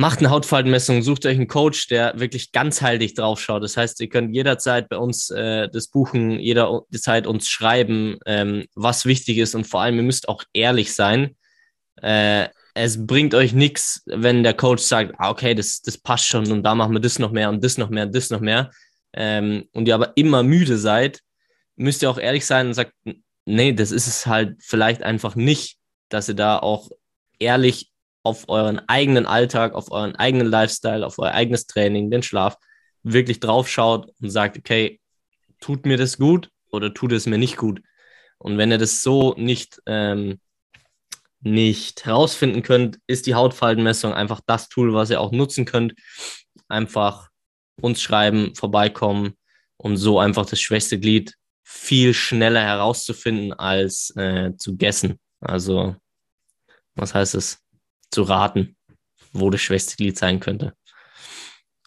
macht 0.00 0.20
eine 0.20 0.30
Hautfaltenmessung, 0.30 1.02
sucht 1.02 1.26
euch 1.26 1.36
einen 1.36 1.46
Coach, 1.46 1.86
der 1.88 2.18
wirklich 2.18 2.52
ganzheitlich 2.52 3.12
draufschaut. 3.12 3.62
Das 3.62 3.76
heißt, 3.76 4.00
ihr 4.00 4.08
könnt 4.08 4.34
jederzeit 4.34 4.88
bei 4.88 4.96
uns 4.96 5.28
äh, 5.28 5.68
das 5.68 5.88
buchen, 5.88 6.40
jederzeit 6.40 7.26
uns 7.26 7.50
schreiben, 7.50 8.16
ähm, 8.24 8.64
was 8.74 9.04
wichtig 9.04 9.36
ist 9.36 9.54
und 9.54 9.66
vor 9.66 9.82
allem, 9.82 9.96
ihr 9.96 10.02
müsst 10.02 10.30
auch 10.30 10.42
ehrlich 10.54 10.94
sein. 10.94 11.36
Äh, 11.96 12.48
es 12.74 13.06
bringt 13.06 13.34
euch 13.34 13.52
nichts, 13.52 14.02
wenn 14.06 14.42
der 14.42 14.54
Coach 14.54 14.82
sagt, 14.82 15.14
ah, 15.18 15.30
okay, 15.30 15.54
das, 15.54 15.80
das 15.82 15.98
passt 15.98 16.26
schon 16.26 16.50
und 16.50 16.62
da 16.62 16.74
machen 16.74 16.92
wir 16.92 17.00
das 17.00 17.18
noch 17.18 17.32
mehr 17.32 17.48
und 17.48 17.62
das 17.64 17.78
noch 17.78 17.90
mehr 17.90 18.04
und 18.04 18.14
das 18.14 18.30
noch 18.30 18.40
mehr. 18.40 18.70
Ähm, 19.12 19.68
und 19.72 19.88
ihr 19.88 19.94
aber 19.94 20.16
immer 20.16 20.42
müde 20.42 20.78
seid, 20.78 21.20
müsst 21.76 22.02
ihr 22.02 22.10
auch 22.10 22.18
ehrlich 22.18 22.46
sein 22.46 22.68
und 22.68 22.74
sagt, 22.74 22.92
nee, 23.44 23.72
das 23.72 23.90
ist 23.90 24.06
es 24.06 24.26
halt 24.26 24.56
vielleicht 24.60 25.02
einfach 25.02 25.34
nicht, 25.34 25.78
dass 26.08 26.28
ihr 26.28 26.34
da 26.34 26.58
auch 26.58 26.90
ehrlich 27.38 27.90
auf 28.22 28.48
euren 28.48 28.80
eigenen 28.88 29.26
Alltag, 29.26 29.74
auf 29.74 29.90
euren 29.90 30.14
eigenen 30.16 30.46
Lifestyle, 30.46 31.06
auf 31.06 31.18
euer 31.18 31.32
eigenes 31.32 31.66
Training, 31.66 32.10
den 32.10 32.22
Schlaf 32.22 32.56
wirklich 33.02 33.40
drauf 33.40 33.68
schaut 33.68 34.12
und 34.20 34.30
sagt, 34.30 34.58
okay, 34.58 35.00
tut 35.60 35.86
mir 35.86 35.96
das 35.96 36.18
gut 36.18 36.50
oder 36.70 36.92
tut 36.92 37.12
es 37.12 37.26
mir 37.26 37.38
nicht 37.38 37.56
gut? 37.56 37.80
Und 38.38 38.58
wenn 38.58 38.70
ihr 38.70 38.78
das 38.78 39.02
so 39.02 39.34
nicht, 39.36 39.80
ähm, 39.86 40.38
nicht 41.40 42.04
herausfinden 42.04 42.62
könnt, 42.62 42.98
ist 43.06 43.26
die 43.26 43.34
Hautfaltenmessung 43.34 44.12
einfach 44.12 44.40
das 44.46 44.68
Tool, 44.68 44.92
was 44.92 45.10
ihr 45.10 45.20
auch 45.20 45.32
nutzen 45.32 45.64
könnt. 45.64 45.94
Einfach 46.68 47.28
uns 47.80 48.02
schreiben, 48.02 48.54
vorbeikommen 48.54 49.34
und 49.76 49.96
so 49.96 50.18
einfach 50.18 50.46
das 50.46 50.60
schwächste 50.60 50.98
Glied 51.00 51.34
viel 51.64 52.14
schneller 52.14 52.62
herauszufinden 52.62 53.52
als 53.52 54.14
äh, 54.16 54.56
zu 54.56 54.76
gessen. 54.76 55.18
Also, 55.40 55.96
was 56.94 57.14
heißt 57.14 57.34
es? 57.36 57.60
zu 58.10 58.22
raten, 58.22 58.76
wo 59.32 59.50
das 59.50 59.60
schwächste 59.60 59.96
Glied 59.96 60.18
sein 60.18 60.40
könnte. 60.40 60.74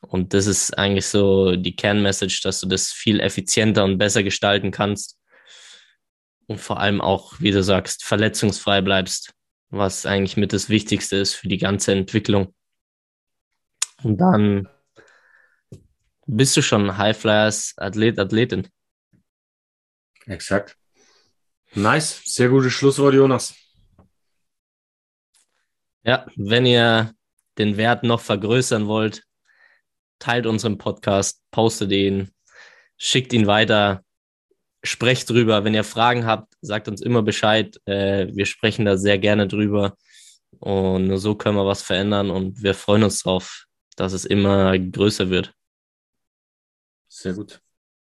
Und 0.01 0.33
das 0.33 0.47
ist 0.47 0.77
eigentlich 0.77 1.05
so 1.07 1.55
die 1.55 1.75
Kernmessage, 1.75 2.41
dass 2.43 2.59
du 2.59 2.67
das 2.67 2.91
viel 2.91 3.19
effizienter 3.19 3.83
und 3.83 3.97
besser 3.97 4.23
gestalten 4.23 4.71
kannst 4.71 5.17
und 6.47 6.59
vor 6.59 6.79
allem 6.79 6.99
auch, 6.99 7.39
wie 7.39 7.51
du 7.51 7.63
sagst, 7.63 8.03
verletzungsfrei 8.03 8.81
bleibst, 8.81 9.33
was 9.73 10.05
eigentlich 10.05 10.37
mit 10.37 10.53
das 10.53 10.69
Wichtigste 10.69 11.17
ist 11.17 11.33
für 11.33 11.47
die 11.47 11.57
ganze 11.57 11.93
Entwicklung. 11.93 12.53
Und 14.03 14.17
dann 14.17 14.69
bist 16.27 16.55
du 16.55 16.61
schon 16.61 16.97
Highflyers 16.97 17.73
Athlet, 17.77 18.19
Athletin. 18.19 18.67
Exakt. 20.27 20.77
Nice, 21.73 22.21
sehr 22.23 22.49
gutes 22.49 22.71
Schlusswort, 22.73 23.15
Jonas. 23.15 23.55
Ja, 26.03 26.27
wenn 26.35 26.65
ihr 26.65 27.13
den 27.57 27.75
Wert 27.77 28.03
noch 28.03 28.21
vergrößern 28.21 28.87
wollt, 28.87 29.23
teilt 30.19 30.45
unseren 30.45 30.77
Podcast, 30.77 31.41
postet 31.49 31.91
ihn, 31.91 32.31
schickt 32.97 33.33
ihn 33.33 33.47
weiter, 33.47 34.03
sprecht 34.83 35.29
drüber. 35.29 35.63
Wenn 35.63 35.73
ihr 35.73 35.83
Fragen 35.83 36.25
habt, 36.25 36.52
sagt 36.63 36.87
uns 36.87 37.01
immer 37.01 37.21
Bescheid. 37.21 37.79
Äh, 37.85 38.27
wir 38.33 38.45
sprechen 38.45 38.85
da 38.85 38.97
sehr 38.97 39.17
gerne 39.19 39.47
drüber. 39.47 39.95
Und 40.59 41.07
nur 41.07 41.17
so 41.17 41.35
können 41.35 41.57
wir 41.57 41.65
was 41.65 41.81
verändern 41.81 42.29
und 42.29 42.61
wir 42.63 42.73
freuen 42.73 43.03
uns 43.03 43.21
drauf, 43.21 43.65
dass 43.95 44.13
es 44.13 44.25
immer 44.25 44.77
größer 44.77 45.29
wird. 45.29 45.53
Sehr 47.07 47.33
gut. 47.33 47.59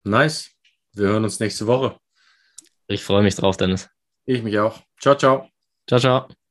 Nice. 0.03 0.51
Wir 0.93 1.07
hören 1.07 1.23
uns 1.23 1.39
nächste 1.39 1.67
Woche. 1.67 1.97
Ich 2.87 3.03
freue 3.03 3.23
mich 3.23 3.35
drauf, 3.35 3.57
Dennis. 3.57 3.89
Ich 4.25 4.43
mich 4.43 4.57
auch. 4.59 4.81
Ciao, 4.99 5.15
ciao. 5.15 5.49
Ciao, 5.87 5.99
ciao. 5.99 6.44